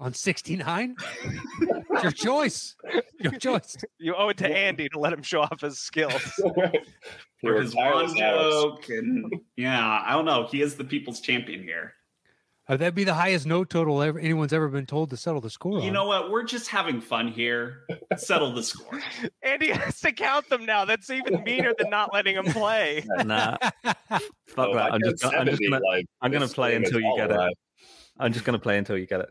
[0.01, 0.97] On 69?
[2.03, 2.75] Your choice.
[3.21, 3.77] Your choice.
[3.99, 6.13] You owe it to Andy to let him show off his skills.
[7.41, 10.47] For his one joke, and yeah, I don't know.
[10.47, 11.95] He is the people's champion here.
[12.69, 15.51] Uh, that'd be the highest note total ever anyone's ever been told to settle the
[15.51, 15.93] score You on.
[15.93, 16.31] know what?
[16.31, 17.81] We're just having fun here.
[18.17, 19.01] Settle the score.
[19.43, 20.85] Andy has to count them now.
[20.85, 23.05] That's even meaner than not letting him play.
[23.25, 23.97] Nah, fuck
[24.57, 24.93] Oh, I that.
[24.95, 27.55] I'm just, gonna- I'm just gonna, like, I'm gonna play until you all get it.
[28.21, 29.29] I'm just gonna play until you get it.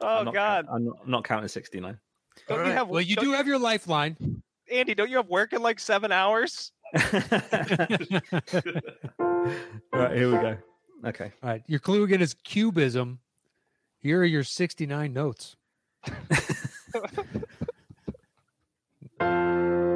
[0.00, 1.96] Oh I'm not, God, I'm not, I'm not counting 69.
[2.48, 2.76] Don't All you right.
[2.76, 4.42] have- well, you don't do have your lifeline.
[4.70, 6.72] Andy, don't you have work in like seven hours?
[6.94, 7.22] right,
[10.16, 10.56] here we go.
[11.04, 11.32] Okay.
[11.42, 11.62] All right.
[11.66, 13.18] Your clue again is cubism.
[13.98, 15.56] Here are your 69 notes.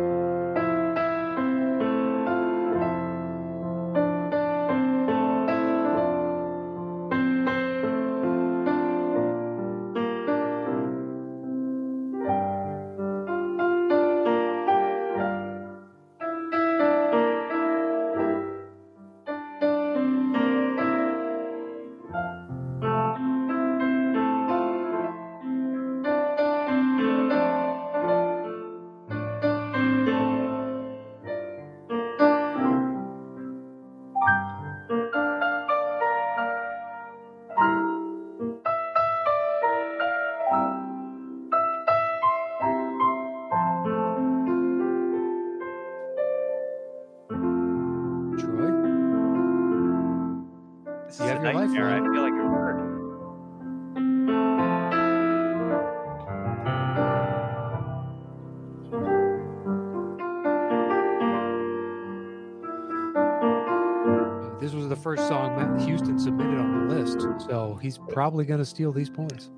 [67.83, 69.51] he's probably going to steal these points.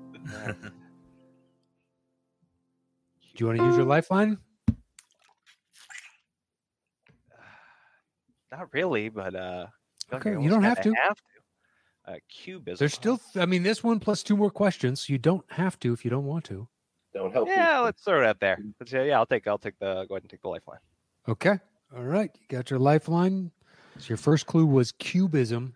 [3.35, 4.37] Do you want to use your lifeline?
[8.51, 9.67] Not really, but uh.
[10.11, 10.93] I like Okay, you don't have to.
[11.03, 11.23] Have to.
[12.07, 12.77] Uh, cubism.
[12.77, 15.01] There's still, I mean, this one plus two more questions.
[15.01, 16.67] So you don't have to if you don't want to.
[17.13, 17.47] Don't help.
[17.47, 17.85] Yeah, you.
[17.85, 18.59] let's throw it out there.
[18.79, 19.47] Let's, yeah, yeah, I'll take.
[19.47, 20.05] I'll take the.
[20.07, 20.79] Go ahead and take the lifeline.
[21.27, 21.57] Okay.
[21.95, 22.29] All right.
[22.39, 23.51] You got your lifeline.
[23.97, 25.73] So your first clue was cubism.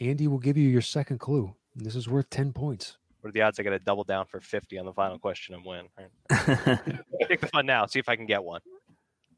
[0.00, 1.54] Andy will give you your second clue.
[1.76, 2.96] And This is worth 10 points.
[3.20, 5.54] What are the odds I got to double down for fifty on the final question
[5.54, 5.86] and win?
[6.30, 7.28] Right.
[7.28, 7.86] Take the fun now.
[7.86, 8.60] See if I can get one.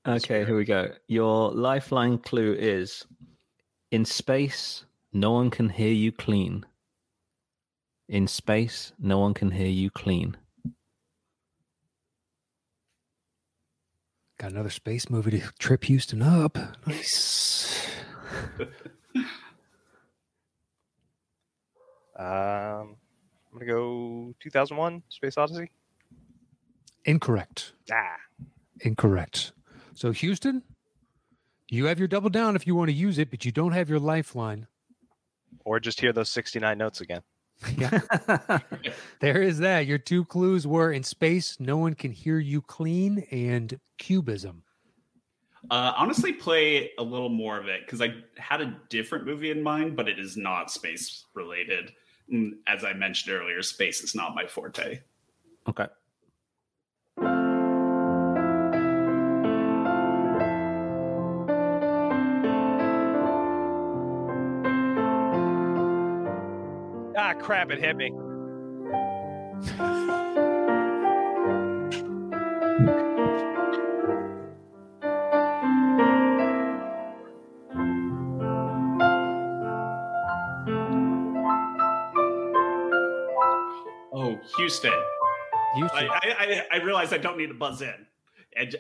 [0.05, 0.89] okay, here we go.
[1.07, 3.07] Your lifeline clue is
[3.93, 6.66] in space, no one can hear you clean.
[8.09, 10.37] In space, no one can hear you clean.
[14.39, 16.59] Got another space movie to trip Houston up.
[16.89, 17.87] Nice.
[22.19, 22.97] Um,
[23.53, 25.71] I'm gonna go 2001: Space Odyssey.
[27.05, 27.73] Incorrect.
[27.93, 28.17] Ah,
[28.81, 29.53] Incorrect.
[29.95, 30.62] So, Houston,
[31.69, 33.89] you have your double down if you want to use it, but you don't have
[33.89, 34.67] your lifeline.
[35.64, 37.23] or just hear those 69 notes again.
[37.79, 38.01] Yeah.
[39.21, 39.87] there is that.
[39.87, 44.62] Your two clues were in space, no one can hear you clean, and cubism.
[45.71, 49.62] Uh, honestly, play a little more of it because I had a different movie in
[49.62, 51.93] mind, but it is not space related.
[52.33, 55.01] Mm, as I mentioned earlier, space is not my forte.
[55.68, 55.87] Okay.
[67.18, 67.70] Ah, crap!
[67.70, 68.12] It hit me.
[84.59, 84.93] Houston.
[85.75, 85.99] Houston.
[86.09, 87.95] I, I, I- I realize I don't need to buzz in.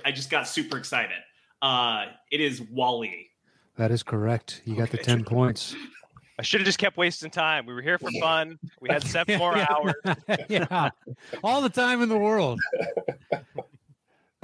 [0.04, 1.18] I just got super excited.
[1.60, 3.28] Uh, it is WALL-E.
[3.76, 4.62] that is correct.
[4.64, 5.74] You got the 10 points.
[6.38, 7.66] I should have just kept wasting time.
[7.66, 8.58] We were here for fun.
[8.80, 9.66] We had seven more Yeah.
[9.70, 9.94] hours.
[10.48, 10.90] yeah.
[11.44, 12.58] All the time in the world.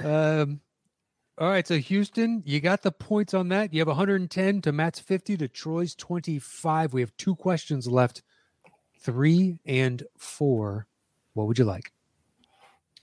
[0.03, 0.59] Um,
[1.37, 1.67] all right.
[1.67, 3.73] So, Houston, you got the points on that.
[3.73, 6.93] You have 110 to Matt's 50 to Troy's 25.
[6.93, 8.21] We have two questions left
[8.99, 10.87] three and four.
[11.33, 11.91] What would you like?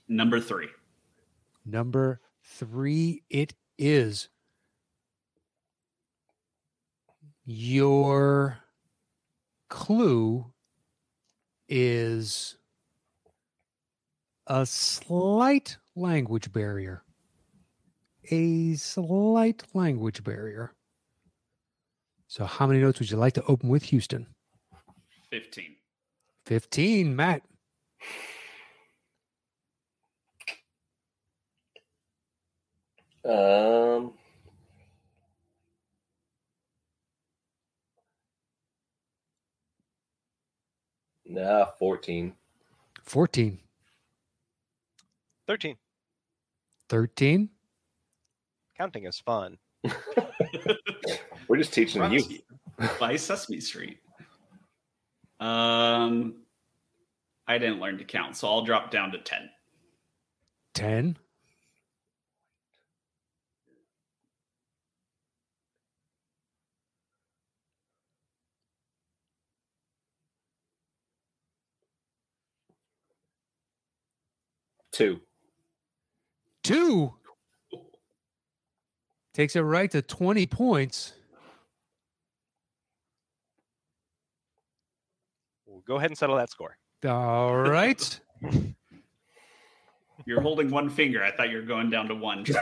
[0.07, 0.67] Number three.
[1.65, 4.29] Number three, it is.
[7.45, 8.59] Your
[9.69, 10.45] clue
[11.67, 12.57] is
[14.47, 17.03] a slight language barrier.
[18.29, 20.73] A slight language barrier.
[22.27, 24.27] So, how many notes would you like to open with Houston?
[25.31, 25.75] 15.
[26.45, 27.43] 15, Matt.
[33.23, 34.13] Um,
[41.25, 42.33] nah, fourteen.
[43.03, 43.59] 14,
[45.47, 45.75] 13.
[46.87, 47.49] 13.
[48.77, 49.57] Counting is fun.
[51.47, 52.27] We're just teaching the Brought youth.
[52.27, 53.97] to you by Sesame Street.
[55.39, 56.35] Um,
[57.51, 59.49] I didn't learn to count, so I'll drop down to 10.
[60.73, 61.17] 10.
[74.93, 75.19] Two.
[76.63, 77.13] Two.
[79.33, 81.11] Takes it right to 20 points.
[85.65, 86.77] We'll go ahead and settle that score.
[87.05, 88.19] All right.
[90.25, 91.23] You're holding one finger.
[91.23, 92.45] I thought you were going down to one.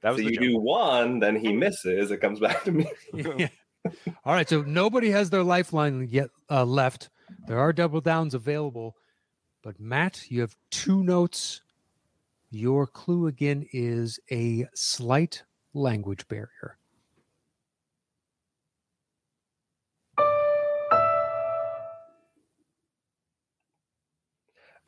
[0.00, 0.42] That was so you joke.
[0.44, 2.12] do one, then he misses.
[2.12, 2.86] It comes back to me.
[3.36, 3.48] Yeah.
[4.24, 4.48] All right.
[4.48, 7.10] So nobody has their lifeline yet uh, left.
[7.46, 8.94] There are double downs available.
[9.62, 11.62] But Matt, you have two notes.
[12.50, 15.42] Your clue again is a slight
[15.74, 16.78] language barrier.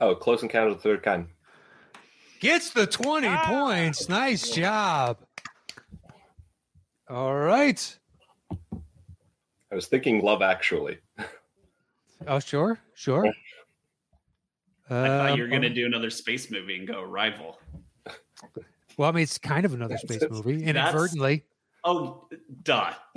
[0.01, 1.29] Oh, close encounter of the third kind.
[2.41, 3.45] Gets the 20 Ah!
[3.47, 4.09] points.
[4.09, 5.19] Nice job.
[7.09, 7.99] All right.
[9.71, 10.99] I was thinking Love Actually.
[12.27, 12.79] Oh, sure.
[12.95, 13.27] Sure.
[14.91, 17.59] I thought you were Um, going to do another space movie and go Arrival.
[18.97, 21.45] Well, I mean, it's kind of another space movie, inadvertently.
[21.85, 22.27] Oh,
[22.63, 22.93] duh.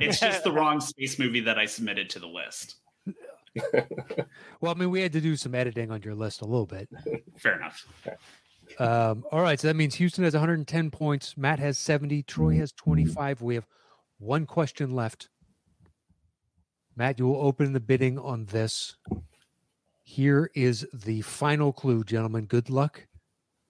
[0.00, 2.76] It's just the wrong space movie that I submitted to the list.
[4.60, 6.88] Well, I mean, we had to do some editing on your list a little bit.
[7.38, 7.86] Fair enough.
[8.78, 11.36] Um, all right, so that means Houston has 110 points.
[11.36, 12.22] Matt has 70.
[12.22, 13.42] Troy has 25.
[13.42, 13.66] We have
[14.18, 15.28] one question left.
[16.96, 18.96] Matt, you will open the bidding on this.
[20.02, 22.46] Here is the final clue, gentlemen.
[22.46, 23.06] Good luck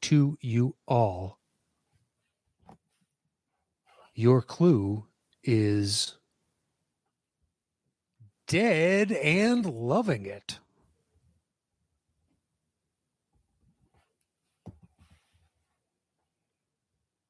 [0.03, 1.39] to you all.
[4.15, 5.07] Your clue
[5.43, 6.17] is
[8.47, 10.59] dead and loving it.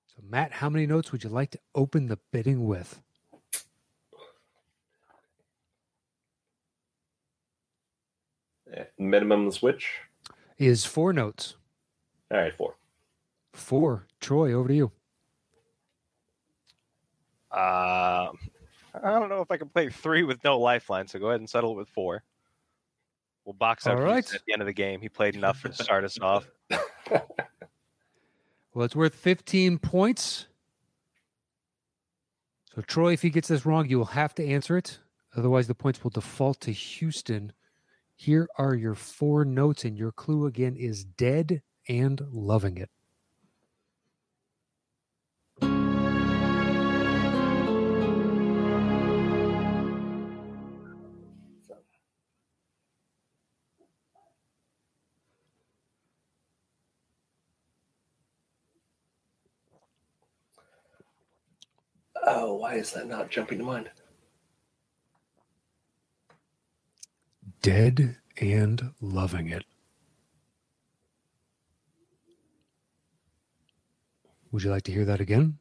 [0.06, 3.00] So, Matt, how many notes would you like to open the bidding with?
[8.72, 10.00] Eh, Minimum switch.
[10.58, 11.56] Is four notes.
[12.30, 12.76] All right, four.
[13.52, 14.06] Four.
[14.20, 14.92] Troy, over to you.
[17.50, 18.38] Um,
[19.02, 21.50] I don't know if I can play three with no lifeline, so go ahead and
[21.50, 22.22] settle it with four.
[23.44, 24.24] We'll box out All right.
[24.34, 25.00] at the end of the game.
[25.00, 26.46] He played enough to start us off.
[28.74, 30.46] Well, it's worth 15 points.
[32.74, 34.98] So, Troy, if he gets this wrong, you will have to answer it.
[35.36, 37.52] Otherwise, the points will default to Houston.
[38.16, 42.90] Here are your four notes, and your clue again is dead and loving it.
[62.26, 63.90] Oh, why is that not jumping to mind?
[67.60, 69.64] Dead and loving it.
[74.52, 75.58] Would you like to hear that again?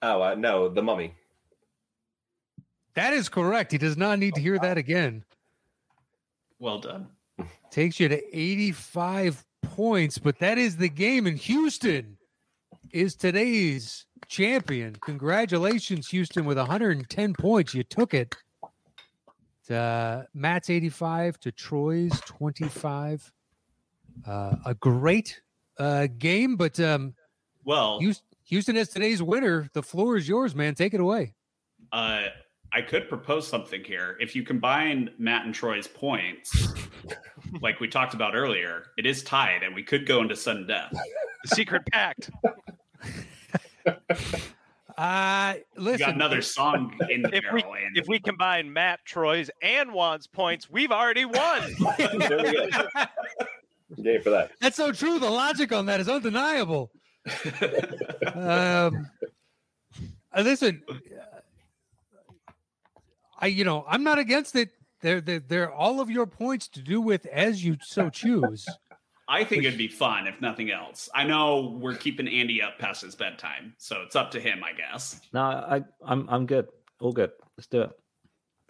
[0.00, 1.14] Oh, uh, no, the mummy.
[2.94, 3.70] That is correct.
[3.70, 5.24] He does not need to hear that again.
[6.58, 7.08] Well done.
[7.70, 11.26] Takes you to 85 points, but that is the game.
[11.26, 12.18] in Houston
[12.90, 14.96] is today's champion.
[15.00, 17.74] Congratulations, Houston, with 110 points.
[17.74, 18.34] You took it.
[19.68, 23.32] To Matt's 85 to Troy's 25.
[24.26, 25.40] Uh, a great
[25.78, 27.14] uh, game, but um,
[27.64, 29.70] Well, Houston, Houston is today's winner.
[29.72, 30.74] The floor is yours, man.
[30.74, 31.34] Take it away.
[31.92, 32.24] uh,
[32.74, 34.16] I could propose something here.
[34.18, 36.68] If you combine Matt and Troy's points,
[37.60, 40.90] like we talked about earlier, it is tied, and we could go into sudden death.
[41.44, 42.30] The secret pact.
[44.98, 48.72] Uh, You listen, got another song in the If we barrel, and if we combine
[48.72, 51.74] Matt, Troy's, and Juan's points, we've already won.
[51.98, 52.68] There.
[53.96, 54.52] Yay for that.
[54.60, 55.18] That's so true.
[55.18, 56.90] The logic on that is undeniable.
[58.34, 59.06] um,
[60.34, 60.82] uh, listen,
[63.38, 64.70] I you know I'm not against it.
[65.02, 68.66] They're, they're they're all of your points to do with as you so choose.
[69.32, 71.08] I think it'd be fun if nothing else.
[71.14, 74.72] I know we're keeping Andy up past his bedtime, so it's up to him, I
[74.72, 75.20] guess.
[75.32, 76.68] No, I, I'm I'm good.
[77.00, 77.30] All good.
[77.56, 77.90] Let's do it.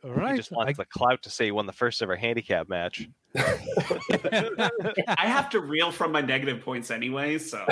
[0.05, 0.33] All right.
[0.33, 3.09] He just wants I- the clout to say he won the first ever handicap match.
[3.37, 7.65] I have to reel from my negative points anyway, so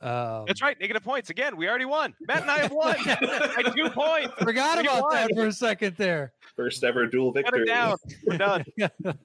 [0.00, 1.56] um, That's right, negative points again.
[1.56, 2.14] We already won.
[2.26, 4.32] Matt and I have won by two points.
[4.38, 5.34] Forgot We about that won.
[5.34, 6.32] for a second there.
[6.54, 7.62] First ever dual Shut victory.
[7.62, 7.96] it down.
[8.26, 8.64] We're done.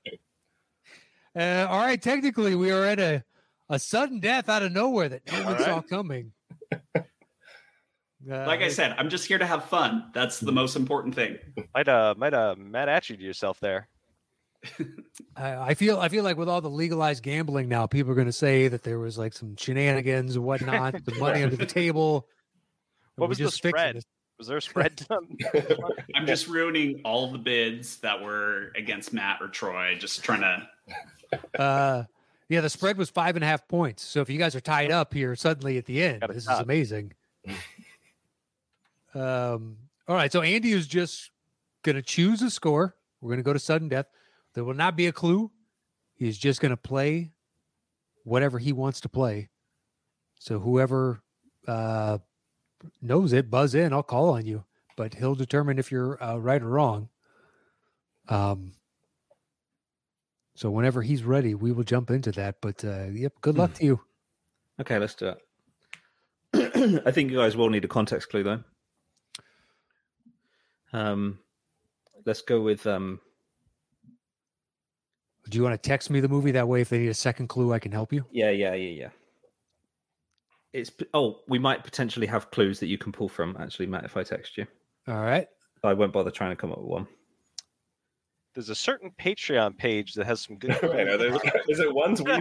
[1.36, 3.24] Uh, all right, technically we are at a
[3.70, 6.34] a sudden death out of nowhere that no one All saw coming.
[6.74, 7.00] Uh,
[8.28, 10.12] like I said, I'm just here to have fun.
[10.14, 11.38] That's the most important thing.
[11.74, 13.88] Might uh might uh Matt at you to yourself there.
[15.36, 18.28] I, I feel I feel like with all the legalized gambling now, people are going
[18.28, 22.28] to say that there was like some shenanigans and whatnot, the money under the table.
[23.16, 23.96] What was the just fixing spread?
[23.96, 24.06] this.
[24.38, 25.38] Was there a spread done?
[26.16, 29.96] I'm just ruining all the bids that were against Matt or Troy.
[30.00, 30.68] Just trying to.
[31.58, 32.04] Uh,
[32.50, 34.04] yeah, the spread was five and a half points.
[34.04, 37.14] So if you guys are tied up here suddenly at the end, this is amazing.
[39.16, 39.78] um,
[40.08, 41.32] all right, so Andy is just
[41.84, 42.96] going to choose a score.
[43.22, 44.08] We're going to go to sudden death.
[44.54, 45.52] There will not be a clue.
[46.16, 47.32] He's just going to play
[48.24, 49.50] whatever he wants to play.
[50.40, 51.22] So whoever
[51.68, 52.18] uh,
[53.02, 53.94] knows it, buzz in.
[53.94, 54.66] I'll call on you,
[54.98, 57.10] but he'll determine if you're uh, right or wrong.
[58.28, 58.74] Um,
[60.62, 62.58] so whenever he's ready, we will jump into that.
[62.62, 64.00] But uh, yep, good luck to you.
[64.80, 65.34] Okay, let's do
[66.54, 67.02] it.
[67.08, 68.64] I think you guys will need a context clue though.
[70.94, 71.40] Um,
[72.28, 73.22] let's go with um.
[75.50, 76.82] Do you want to text me the movie that way?
[76.82, 78.24] If they need a second clue, I can help you.
[78.30, 79.10] Yeah, yeah, yeah, yeah.
[80.74, 83.58] It's oh, we might potentially have clues that you can pull from.
[83.60, 84.68] Actually, Matt, if I text you,
[85.08, 85.48] All right.
[85.84, 87.08] I won't bother trying to come up with one.
[88.54, 90.72] There's a certain Patreon page that has some good.
[90.84, 91.34] Right, are there,
[91.70, 92.32] is it ones we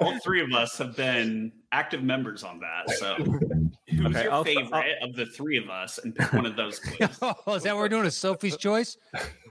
[0.00, 2.90] All three of us have been active members on that.
[2.96, 3.14] So,
[3.88, 5.98] who's Okay, your I'll- favorite of the three of us?
[5.98, 7.18] And pick one of those clues.
[7.22, 8.06] oh, is that what we're doing?
[8.06, 8.96] A Sophie's choice?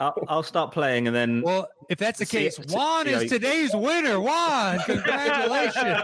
[0.01, 3.73] I'll, I'll start playing, and then Well, if that's the case, see- Juan is today's
[3.73, 4.19] winner.
[4.19, 6.01] Juan, congratulations.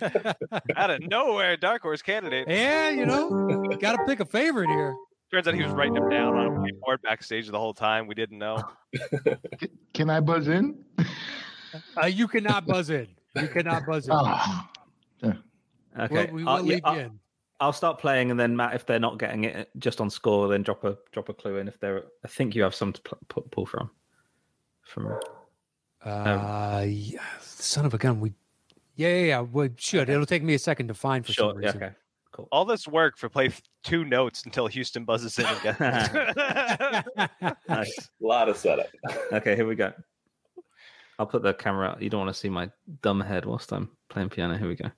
[0.76, 2.46] Out of nowhere, dark horse candidate.
[2.48, 4.94] yeah, you know, got to pick a favorite here.
[5.32, 8.06] Turns out he was writing them down on a whiteboard backstage the whole time.
[8.06, 8.62] We didn't know.
[9.94, 10.84] Can I buzz in?
[12.00, 13.08] Uh, you cannot buzz in.
[13.36, 14.12] You cannot buzz in.
[14.14, 14.68] Ah,
[16.00, 17.18] okay, We'll, we I'll- will yeah, leave I'll- you in.
[17.60, 20.64] I'll start playing, and then Matt, if they're not getting it just on score, then
[20.64, 21.68] drop a drop a clue in.
[21.68, 23.88] If they're, I think you have some to pl- pu- pull from.
[24.82, 25.16] From
[26.04, 28.18] Uh, yeah, son of a gun.
[28.18, 28.32] We,
[28.96, 29.40] yeah, yeah, yeah.
[29.42, 30.08] We should.
[30.10, 31.82] It'll take me a second to find for sure, some yeah, reason.
[31.84, 31.94] okay,
[32.32, 32.48] cool.
[32.50, 33.52] All this work for play
[33.84, 35.76] two notes until Houston buzzes in again.
[37.68, 38.10] Nice.
[38.22, 38.86] A lot of setup.
[39.32, 39.92] Okay, here we go.
[41.18, 42.02] I'll put the camera out.
[42.02, 42.70] You don't want to see my
[43.02, 44.56] dumb head whilst I'm playing piano.
[44.56, 44.90] Here we go.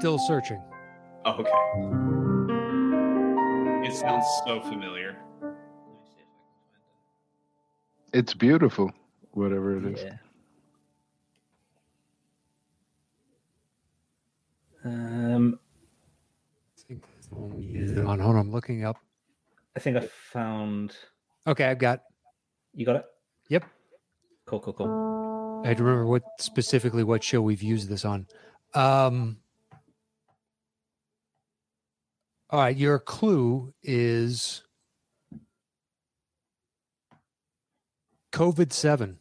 [0.00, 0.62] Still searching.
[1.26, 1.50] Oh, okay.
[3.86, 5.18] It sounds so familiar.
[8.14, 8.90] It's beautiful,
[9.32, 10.02] whatever it is.
[10.02, 10.16] Yeah.
[14.86, 15.60] Um,
[16.78, 17.04] I think.
[17.30, 18.96] Hold on, hold on, I'm looking up.
[19.76, 20.96] I think I found.
[21.46, 22.00] Okay, I've got.
[22.72, 23.04] You got it.
[23.50, 23.64] Yep.
[24.46, 25.62] Cool, cool, cool.
[25.62, 28.26] I had to remember what specifically what show we've used this on.
[28.72, 29.36] Um,
[32.52, 34.64] all right, your clue is
[38.32, 39.18] COVID 7.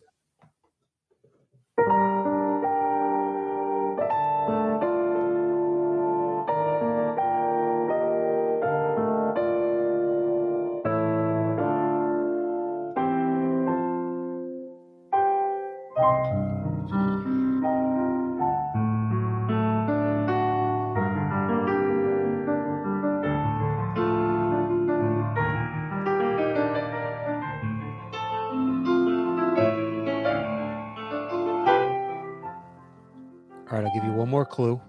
[34.59, 34.81] Clue.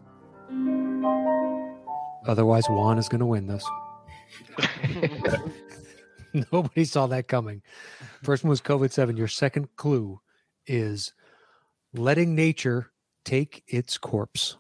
[2.27, 3.65] Otherwise, Juan is going to win this.
[6.53, 7.63] Nobody saw that coming.
[8.25, 9.17] First one was COVID 7.
[9.17, 10.21] Your second clue
[10.67, 11.13] is
[11.95, 12.91] letting nature
[13.25, 14.57] take its corpse.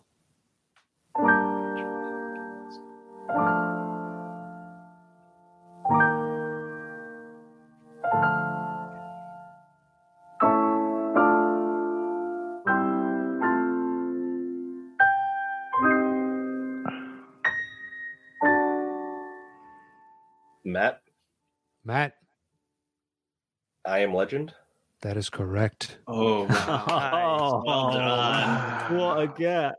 [24.32, 24.54] Legend.
[25.02, 25.98] that is correct.
[26.06, 27.62] Oh, wow.
[27.66, 28.96] Well done.
[28.96, 29.74] What a get!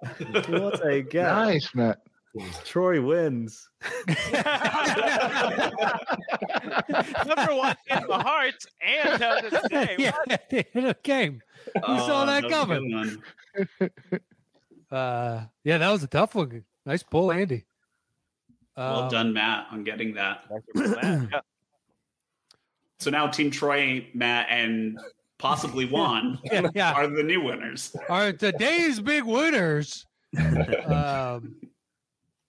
[0.49, 1.23] What a get!
[1.23, 1.99] Nice, Matt.
[2.65, 3.69] Troy wins.
[3.81, 3.95] Number
[7.55, 9.95] one in the hearts and to this day.
[9.97, 10.11] yeah,
[10.49, 11.41] the end of the game.
[11.75, 13.23] Who saw Oh, that was a good coming?
[14.91, 16.63] Uh, yeah, that was a tough one.
[16.85, 17.63] Nice pull, Andy.
[18.77, 20.43] Well Um, done, Matt, on getting that.
[20.49, 21.27] Thank you for that.
[21.31, 21.39] Yeah.
[23.01, 24.99] So now Team Troy, Matt, and
[25.39, 26.93] possibly Juan Yeah, yeah.
[26.93, 27.95] are the new winners.
[28.09, 30.05] Are today's big winners.
[30.85, 31.55] Um,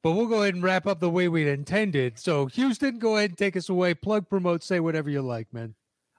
[0.04, 2.18] but we'll go ahead and wrap up the way we intended.
[2.18, 3.94] So, Houston, go ahead and take us away.
[3.94, 5.74] Plug, promote, say whatever you like, man.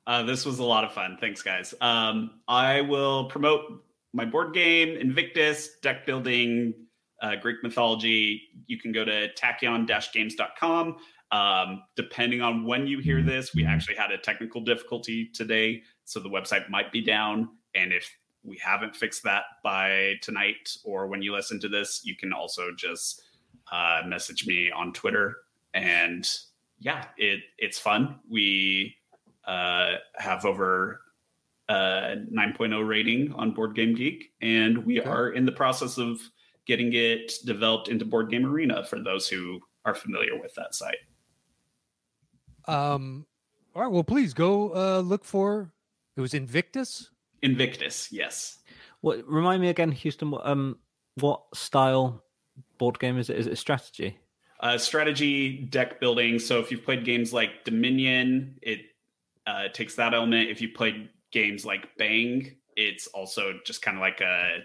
[0.07, 1.17] Uh, this was a lot of fun.
[1.19, 1.73] Thanks, guys.
[1.81, 6.73] Um, I will promote my board game, Invictus, deck building,
[7.21, 8.41] uh, Greek mythology.
[8.67, 10.97] You can go to tachyon-games.com.
[11.33, 16.19] Um, depending on when you hear this, we actually had a technical difficulty today, so
[16.19, 17.49] the website might be down.
[17.73, 18.07] And if
[18.43, 22.69] we haven't fixed that by tonight or when you listen to this, you can also
[22.77, 23.23] just
[23.71, 25.37] uh, message me on Twitter.
[25.73, 26.29] And
[26.79, 28.19] yeah, it it's fun.
[28.29, 28.95] We
[29.47, 31.01] uh, have over
[31.67, 35.09] uh, 9.0 rating on Board Game Geek, and we Okay.
[35.09, 36.19] are in the process of
[36.67, 40.97] getting it developed into Board Game Arena for those who are familiar with that site.
[42.67, 43.25] Um,
[43.75, 43.91] all right.
[43.91, 45.73] Well, please go uh, look for
[46.15, 47.09] it was Invictus.
[47.41, 48.59] Invictus, yes.
[49.01, 50.31] What remind me again, Houston?
[50.31, 50.77] What um,
[51.15, 52.23] what style
[52.77, 53.37] board game is it?
[53.37, 54.17] Is it strategy?
[54.59, 56.39] Uh, strategy deck building.
[56.39, 58.79] So if you've played games like Dominion, it
[59.45, 60.49] uh, takes that element.
[60.49, 64.59] If you played games like Bang, it's also just kind of like a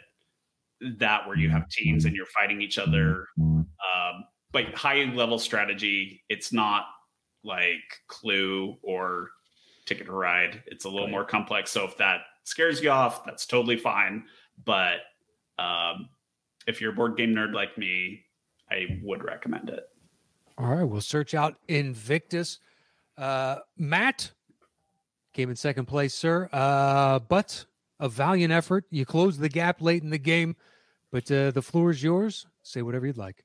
[0.98, 3.26] that where you have teams and you're fighting each other.
[3.40, 6.84] Um, but high level strategy, it's not
[7.44, 9.30] like Clue or
[9.86, 10.62] Ticket to Ride.
[10.66, 11.12] It's a little Right.
[11.12, 11.70] more complex.
[11.70, 14.24] So if that scares you off, that's totally fine.
[14.64, 14.98] But
[15.58, 16.08] um,
[16.66, 18.24] if you're a board game nerd like me,
[18.70, 19.88] I would recommend it.
[20.58, 20.84] All right.
[20.84, 22.58] We'll search out Invictus.
[23.16, 24.30] Uh, Matt
[25.32, 26.48] came in second place, sir.
[26.52, 27.64] Uh, but
[28.00, 28.84] a valiant effort.
[28.90, 30.56] You closed the gap late in the game,
[31.10, 32.46] but uh, the floor is yours.
[32.62, 33.44] Say whatever you'd like.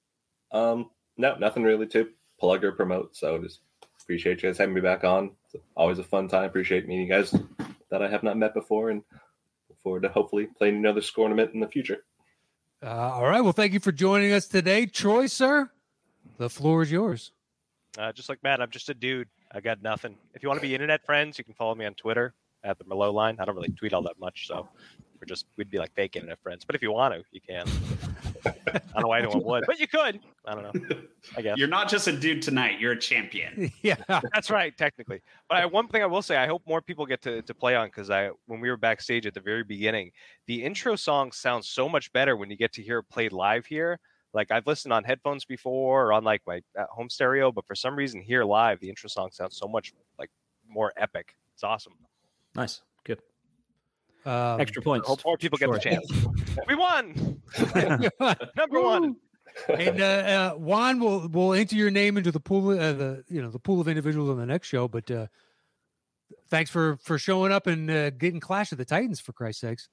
[0.51, 3.15] Um, no, nothing really to plug or promote.
[3.15, 3.61] So just
[4.03, 5.31] appreciate you guys having me back on.
[5.45, 6.45] It's always a fun time.
[6.45, 7.35] Appreciate meeting you guys
[7.89, 9.01] that I have not met before, and
[9.69, 12.03] look forward to hopefully playing another scornament in the future.
[12.81, 13.41] Uh, all right.
[13.41, 15.69] Well, thank you for joining us today, Troy, sir.
[16.37, 17.31] The floor is yours.
[17.97, 19.29] Uh, just like Matt, I'm just a dude.
[19.51, 20.17] I got nothing.
[20.33, 22.33] If you want to be internet friends, you can follow me on Twitter
[22.63, 23.37] at the Merlot line.
[23.39, 24.67] I don't really tweet all that much, so
[25.19, 26.65] we're just we'd be like fake internet friends.
[26.65, 27.67] But if you want to, you can.
[28.45, 28.51] I
[28.93, 30.19] don't know why anyone would, but you could.
[30.45, 30.97] I don't know.
[31.37, 32.79] I guess You're not just a dude tonight.
[32.79, 33.71] You're a champion.
[33.81, 33.95] yeah.
[34.07, 35.21] that's right, technically.
[35.49, 37.75] But I, one thing I will say, I hope more people get to, to play
[37.75, 40.11] on because I, when we were backstage at the very beginning,
[40.47, 43.65] the intro song sounds so much better when you get to hear it played live
[43.65, 43.99] here.
[44.33, 47.75] Like I've listened on headphones before or on like my uh, home stereo, but for
[47.75, 50.31] some reason here live, the intro song sounds so much like
[50.67, 51.35] more epic.
[51.53, 51.93] It's awesome.
[52.55, 52.83] Nice, good.
[54.25, 55.07] Um, Extra points.
[55.07, 56.09] Hope more people get the chance.
[56.67, 57.41] we won,
[58.55, 59.17] number one.
[59.69, 63.41] and uh, uh, Juan will will enter your name into the pool, uh, the you
[63.41, 64.87] know the pool of individuals on the next show.
[64.87, 65.27] But uh,
[66.49, 69.89] thanks for for showing up and uh, getting Clash of the Titans for Christ's sakes.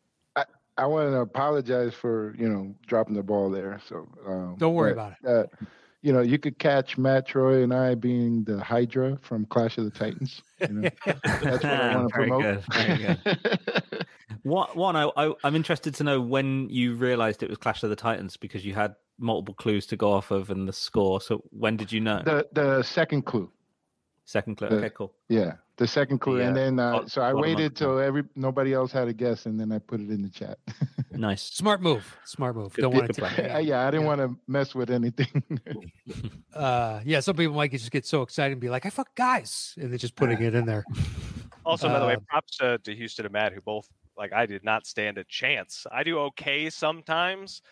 [0.81, 3.81] I want to apologize for you know dropping the ball there.
[3.87, 5.67] So um, Don't worry but, about Uh,
[6.03, 9.85] you know, you could catch Matt Troy and I being the Hydra from Clash of
[9.85, 10.41] the Titans.
[10.61, 12.43] You know, that's what I want to promote.
[12.43, 14.07] good, very good.
[14.43, 14.97] What one?
[14.97, 18.37] I, I I'm interested to know when you realised it was Clash of the Titans
[18.37, 21.21] because you had multiple clues to go off of and the score.
[21.21, 22.23] So when did you know?
[22.25, 23.51] the the second clue.
[24.25, 24.69] Second clue.
[24.69, 25.13] the- Okay, cool.
[25.29, 28.93] Yeah, the second clue, and then uh, Oh, so I waited till every nobody else
[28.93, 30.59] had a guess, and then I put it in the chat.
[31.13, 31.43] Nice.
[31.43, 32.73] Smart move, smart move.
[32.73, 33.21] Good- Don't want to.
[33.21, 33.65] plan.
[33.67, 35.43] yeah, I didn't want to mess with anything.
[36.55, 39.75] Uh, yeah, some people might just get so excited and be like, "I fuck guys,"
[39.79, 40.85] and they're just putting it in there.
[41.65, 43.89] Also, by the way, Uh, props to, to Houston and Matt, who both
[44.21, 45.87] like I did not stand a chance.
[45.91, 47.63] I do okay sometimes,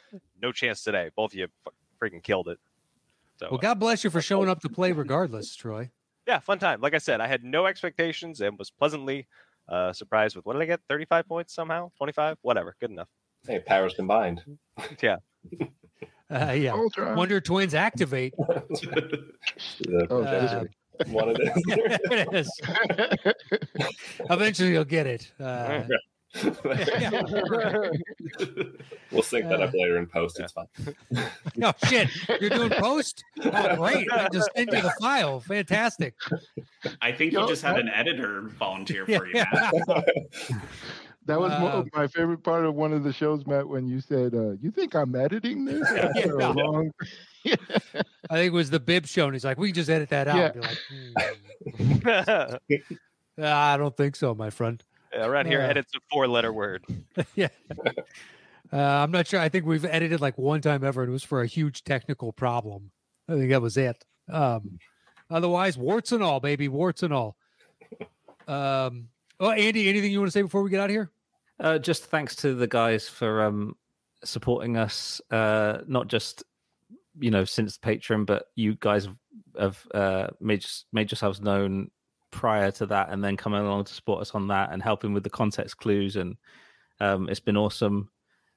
[0.40, 1.10] no chance today.
[1.14, 2.58] Both of you f- freaking killed it.
[3.38, 5.90] So Well, uh, God bless you for showing up to play, regardless, Troy.
[6.26, 6.80] yeah, fun time.
[6.80, 9.26] Like I said, I had no expectations and was pleasantly
[9.68, 10.80] uh, surprised with what did I get?
[10.88, 13.08] Thirty five points somehow, twenty five, whatever, good enough.
[13.46, 14.42] Hey, powers combined.
[16.30, 17.16] Uh, yeah, Voltron.
[17.16, 18.34] Wonder Twins activate.
[18.38, 20.64] The- Oh, Uh,
[20.98, 21.52] that's one of it.
[22.10, 22.50] there it is.
[24.28, 25.32] Eventually, you'll get it.
[25.40, 25.84] Uh,
[29.10, 30.38] we'll sync that up later in post.
[30.40, 30.66] It's fine.
[31.62, 32.08] oh shit!
[32.40, 33.24] You're doing post.
[33.44, 34.06] Oh, great!
[34.12, 35.40] I just send you the file.
[35.40, 36.14] Fantastic.
[37.00, 39.18] I think you Yo, just had that- an editor volunteer Yeah.
[39.18, 39.74] for you, Matt.
[41.26, 44.00] That was mo- Uh, my favorite part of one of the shows, Matt, when you
[44.00, 46.90] said, uh, "You think I'm editing this?" After a long-
[47.44, 47.56] I
[48.30, 50.56] think it was the bib show, and he's like, "We can just edit that out."
[50.56, 50.62] Yeah.
[52.16, 52.58] Like,
[53.36, 54.82] "Hmm, I don't think so, my friend.
[55.14, 56.84] Around here, Uh, edits a four letter word.
[57.34, 57.48] yeah.
[58.72, 59.40] Uh, I'm not sure.
[59.40, 62.32] I think we've edited like one time ever, and it was for a huge technical
[62.32, 62.90] problem.
[63.28, 64.04] I think that was it.
[64.30, 64.78] Um,
[65.30, 67.36] otherwise, warts and all, baby, warts and all.
[68.46, 69.08] Um,
[69.40, 71.10] oh, Andy, anything you want to say before we get out of here?
[71.60, 73.74] Uh, just thanks to the guys for um,
[74.24, 76.44] supporting us, uh, not just
[77.18, 79.16] you know since Patreon, but you guys have,
[79.58, 81.90] have uh, made made yourselves known
[82.30, 85.24] prior to that, and then coming along to support us on that and helping with
[85.24, 86.36] the context clues, and
[87.00, 88.10] um, it's been awesome.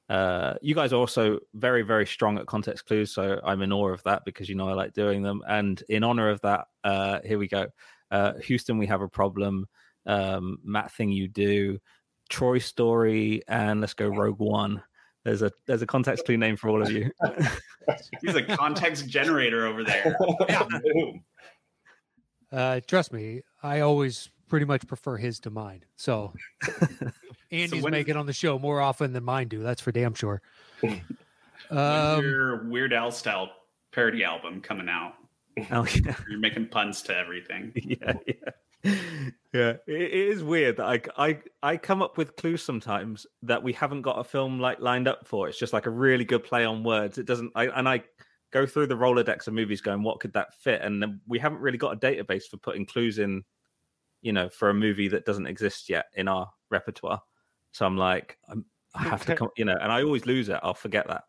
[0.10, 3.90] Uh, you guys are also very very strong at context clues, so I'm in awe
[3.90, 5.42] of that because you know I like doing them.
[5.48, 7.68] And in honor of that, uh, here we go.
[8.10, 9.68] Uh, Houston, we have a problem.
[10.06, 11.80] Um, Matt, thing you do.
[12.30, 14.82] Troy Story and let's go Rogue One.
[15.24, 17.12] There's a there's a context clue name for all of you.
[18.22, 20.18] He's a context generator over there.
[20.84, 21.24] Boom.
[22.52, 25.84] Uh, trust me, I always pretty much prefer his to mine.
[25.96, 26.34] So
[27.52, 29.64] Andy's when- make it on the show more often than mine do.
[29.64, 30.42] That's for damn sure.
[31.70, 33.50] Um, your Weird Al style
[33.94, 35.14] parody album coming out?
[35.72, 37.72] oh yeah, You're making puns to everything.
[37.76, 38.96] yeah, yeah.
[39.54, 43.64] Yeah, it, it is weird that I, I I come up with clues sometimes that
[43.64, 45.48] we haven't got a film like lined up for.
[45.48, 47.18] It's just like a really good play on words.
[47.18, 47.52] It doesn't.
[47.56, 48.04] I and I
[48.52, 50.82] go through the rolodex of movies, going, what could that fit?
[50.82, 53.44] And then we haven't really got a database for putting clues in.
[54.24, 57.20] You know, for a movie that doesn't exist yet in our repertoire.
[57.72, 59.50] So I'm like, I'm, I have to come.
[59.58, 60.60] You know, and I always lose it.
[60.62, 61.24] I'll forget that.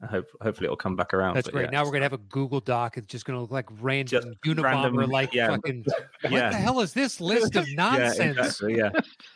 [0.00, 1.34] I hope hopefully it'll come back around.
[1.34, 1.64] that's but great.
[1.64, 2.98] yeah, now we're gonna have a Google Doc.
[2.98, 5.48] It's just gonna look like random Unabomber, like yeah.
[5.48, 5.84] fucking.
[6.22, 6.50] What yeah.
[6.50, 8.38] the hell is this list of Yeah, nonsense?
[8.38, 8.76] exactly.
[8.76, 8.90] Yeah.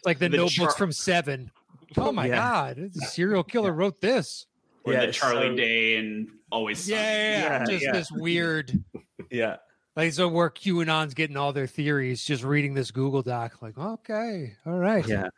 [0.05, 1.51] Like the, The notebooks char- from Seven.
[1.97, 2.37] Oh my Yeah.
[2.75, 4.47] god, serial killer wrote this.
[4.85, 7.59] Or Yeah, the Charlie so- Day and Always Yeah, yeah, yeah.
[7.61, 7.93] Yeah, just yeah.
[7.93, 8.73] this weird.
[9.31, 9.57] Yeah.
[9.95, 13.63] Like so, where QAnon's getting all their theories, just reading this Google Doc.
[13.63, 15.29] Like, okay, all right, Yeah.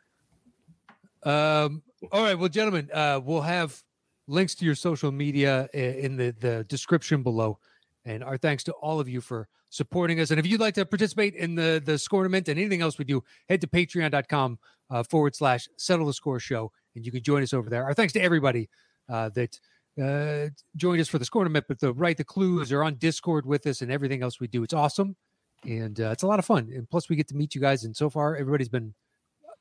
[1.25, 3.83] Um, all right, well, gentlemen, uh, we'll have
[4.27, 7.59] links to your social media in the, the description below.
[8.05, 10.31] And our thanks to all of you for supporting us.
[10.31, 13.23] And if you'd like to participate in the the scornament and anything else we do,
[13.49, 14.59] head to patreon.com
[14.91, 16.73] uh, forward slash settle the score show.
[16.97, 17.85] And you can join us over there.
[17.85, 18.69] Our thanks to everybody
[19.09, 19.59] that
[20.01, 23.67] uh, joined us for the scornament, but the write the clues are on Discord with
[23.67, 24.63] us and everything else we do.
[24.63, 25.17] It's awesome.
[25.65, 26.71] And uh, it's a lot of fun.
[26.75, 27.85] And plus, we get to meet you guys.
[27.85, 28.95] And so far, everybody's been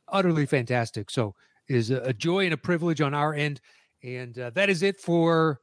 [0.07, 1.09] utterly fantastic.
[1.11, 1.35] So
[1.67, 3.61] it is a, a joy and a privilege on our end.
[4.03, 5.61] And uh, that is it for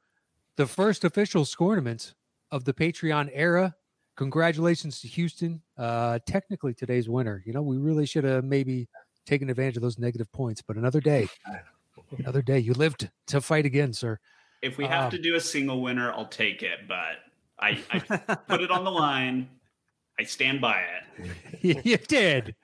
[0.57, 2.15] the first official scornament
[2.51, 3.75] of the Patreon era.
[4.17, 5.63] Congratulations to Houston.
[5.77, 7.43] Uh, technically, today's winner.
[7.47, 8.89] You know, we really should have maybe
[9.27, 11.29] taken advantage of those negative points, but another day,
[12.17, 12.59] another day.
[12.59, 14.19] You lived to fight again, sir.
[14.63, 17.17] If we have Um, to do a single winner, I'll take it, but
[17.59, 17.99] I, I
[18.49, 19.49] put it on the line.
[20.19, 20.83] I stand by
[21.61, 21.85] it.
[21.87, 22.55] you did.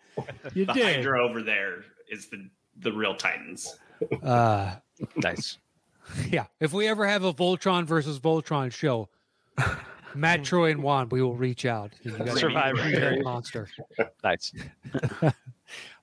[0.54, 0.96] You The did.
[0.96, 2.48] Hydra over there is the
[2.80, 3.78] the real Titans.
[4.22, 4.74] Uh,
[5.16, 5.58] Nice.
[6.30, 6.46] yeah.
[6.60, 9.08] If we ever have a Voltron versus Voltron show,
[10.14, 11.92] Matt, Troy, and Juan, we will reach out.
[12.02, 13.24] You guys Survivor will be a Series.
[13.24, 13.68] monster.
[14.24, 14.52] Nice.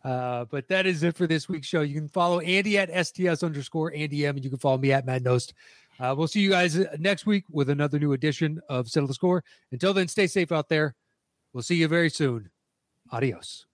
[0.04, 1.82] Uh, but that is it for this week's show.
[1.82, 5.06] You can follow Andy at STS underscore Andy M, and you can follow me at
[5.06, 5.54] Matt Nost.
[6.00, 9.14] Uh, we'll see you guys uh, next week with another new edition of Settle the
[9.14, 9.44] Score.
[9.72, 10.96] Until then, stay safe out there.
[11.54, 12.50] We'll see you very soon.
[13.12, 13.68] Adios.